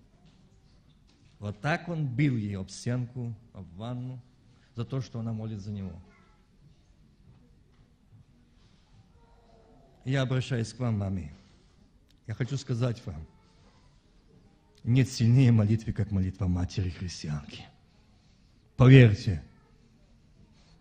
[1.41, 4.21] Вот так он бил ее об стенку, об ванну,
[4.77, 6.01] за то, что она молит за него.
[10.05, 11.33] Я обращаюсь к вам, маме.
[12.27, 13.27] Я хочу сказать вам,
[14.85, 17.65] нет сильнее молитвы, как молитва матери христианки.
[18.77, 19.43] Поверьте,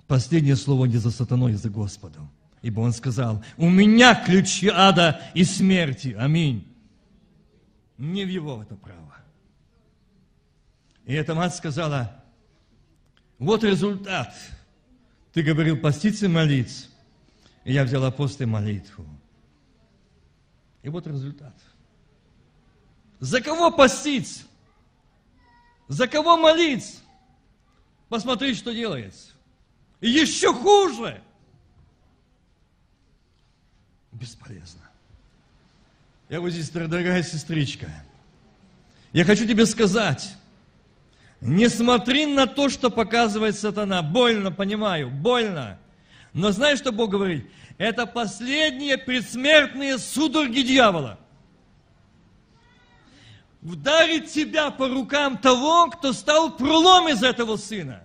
[0.08, 2.30] последнее слово не за сатаной, а за Господом.
[2.62, 6.16] Ибо он сказал, у меня ключи ада и смерти.
[6.18, 6.68] Аминь.
[7.98, 9.19] Не в его это право.
[11.10, 12.24] И эта мать сказала,
[13.40, 14.32] вот результат.
[15.34, 16.86] Ты говорил поститься и молиться.
[17.64, 19.04] И я взяла пост молитву.
[20.84, 21.56] И вот результат.
[23.20, 24.44] За кого поститься?
[25.88, 27.00] За кого молиться?
[28.08, 29.32] Посмотри, что делается.
[30.02, 31.24] И еще хуже.
[34.12, 34.88] Бесполезно.
[36.30, 37.90] Я вот здесь, дорогая сестричка,
[39.12, 40.36] я хочу тебе сказать,
[41.42, 44.02] не смотри на то, что показывает сатана.
[44.02, 45.80] Больно, понимаю, больно.
[46.34, 47.50] Но знаешь, что Бог говорит?
[47.78, 51.18] Это последние предсмертные судороги дьявола.
[53.62, 58.04] Вдарить тебя по рукам того, кто стал пролом из этого сына.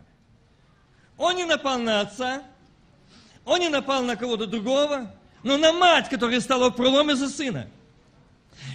[1.16, 2.42] Он не напал на отца,
[3.44, 7.68] он не напал на кого-то другого, но на мать, которая стала пролом из-за сына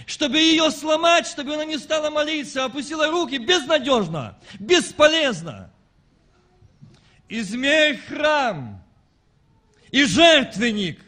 [0.06, 5.72] чтобы ее сломать, чтобы она не стала молиться, опустила руки, безнадежно, бесполезно.
[7.28, 8.82] Измерь храм
[9.90, 11.00] и жертвенник,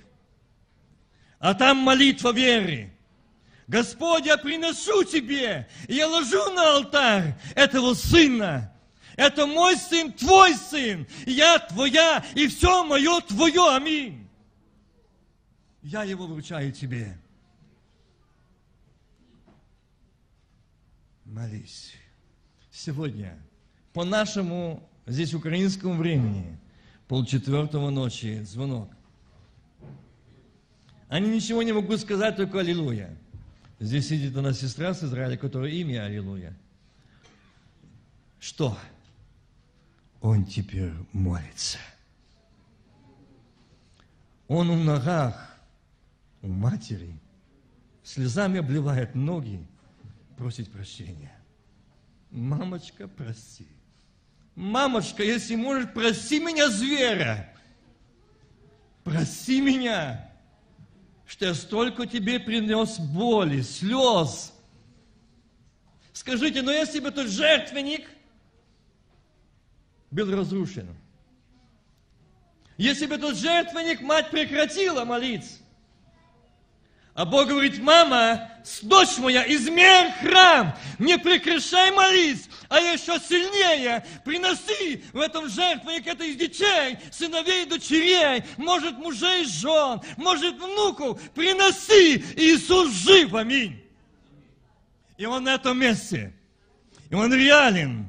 [1.38, 2.92] а там молитва веры.
[3.66, 8.72] Господь, я приношу тебе, и я ложу на алтарь этого сына.
[9.16, 13.74] Это мой сын, твой сын, я твоя, и все мое твое.
[13.74, 14.28] Аминь.
[15.82, 17.18] Я его вручаю тебе.
[21.42, 21.92] Молись.
[22.70, 23.36] Сегодня,
[23.92, 26.56] по нашему здесь украинскому времени,
[27.08, 28.88] полчетвертого ночи, звонок.
[31.08, 33.16] Они ничего не могут сказать, только Аллилуйя.
[33.80, 36.56] Здесь сидит она сестра с Израиля, которая имя Аллилуйя.
[38.38, 38.78] Что?
[40.20, 41.78] Он теперь молится.
[44.46, 45.56] Он у ногах,
[46.40, 47.18] у матери,
[48.04, 49.66] слезами обливает ноги,
[50.42, 51.32] просить прощения.
[52.32, 53.68] Мамочка, прости.
[54.56, 57.54] Мамочка, если можешь, прости меня, зверя.
[59.04, 60.32] Прости меня,
[61.26, 64.52] что я столько тебе принес боли, слез.
[66.12, 68.10] Скажите, но если бы тот жертвенник
[70.10, 70.88] был разрушен,
[72.76, 75.61] если бы тот жертвенник мать прекратила молиться,
[77.14, 78.50] а Бог говорит, мама,
[78.80, 86.24] дочь моя, измерь храм, не прекращай молиться, а еще сильнее приноси в этом жертвенник это
[86.24, 93.78] из детей, сыновей дочерей, может мужей и жен, может внуков, приноси, Иисус жив, аминь.
[95.18, 96.32] И Он на этом месте,
[97.10, 98.08] и Он реален.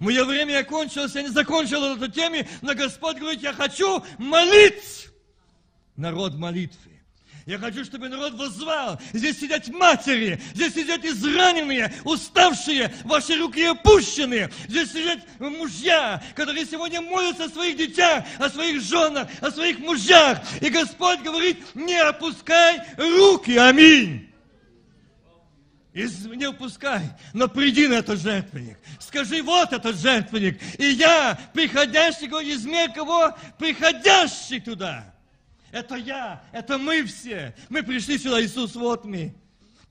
[0.00, 5.08] Мое время кончилось, я не закончил эту тему, но Господь говорит, я хочу молиться.
[5.94, 6.93] Народ молитвы.
[7.46, 8.98] Я хочу, чтобы народ возвал.
[9.12, 14.50] Здесь сидят матери, здесь сидят израненные, уставшие, ваши руки опущены.
[14.66, 20.40] Здесь сидят мужья, которые сегодня молятся о своих детях, о своих женах, о своих мужьях.
[20.62, 23.56] И Господь говорит, не опускай руки.
[23.58, 24.30] Аминь.
[25.92, 27.02] И не упускай,
[27.34, 28.78] но приди на этот жертвенник.
[28.98, 30.60] Скажи, вот этот жертвенник.
[30.78, 33.36] И я, приходящий, из мира кого?
[33.58, 35.13] Приходящий туда.
[35.74, 37.52] Это я, это мы все.
[37.68, 39.34] Мы пришли сюда, Иисус, вот мы.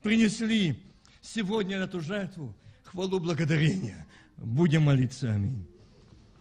[0.02, 0.82] Принесли
[1.20, 4.06] сегодня эту жертву хвалу благодарения.
[4.38, 5.30] Будем молиться.
[5.30, 5.66] Аминь.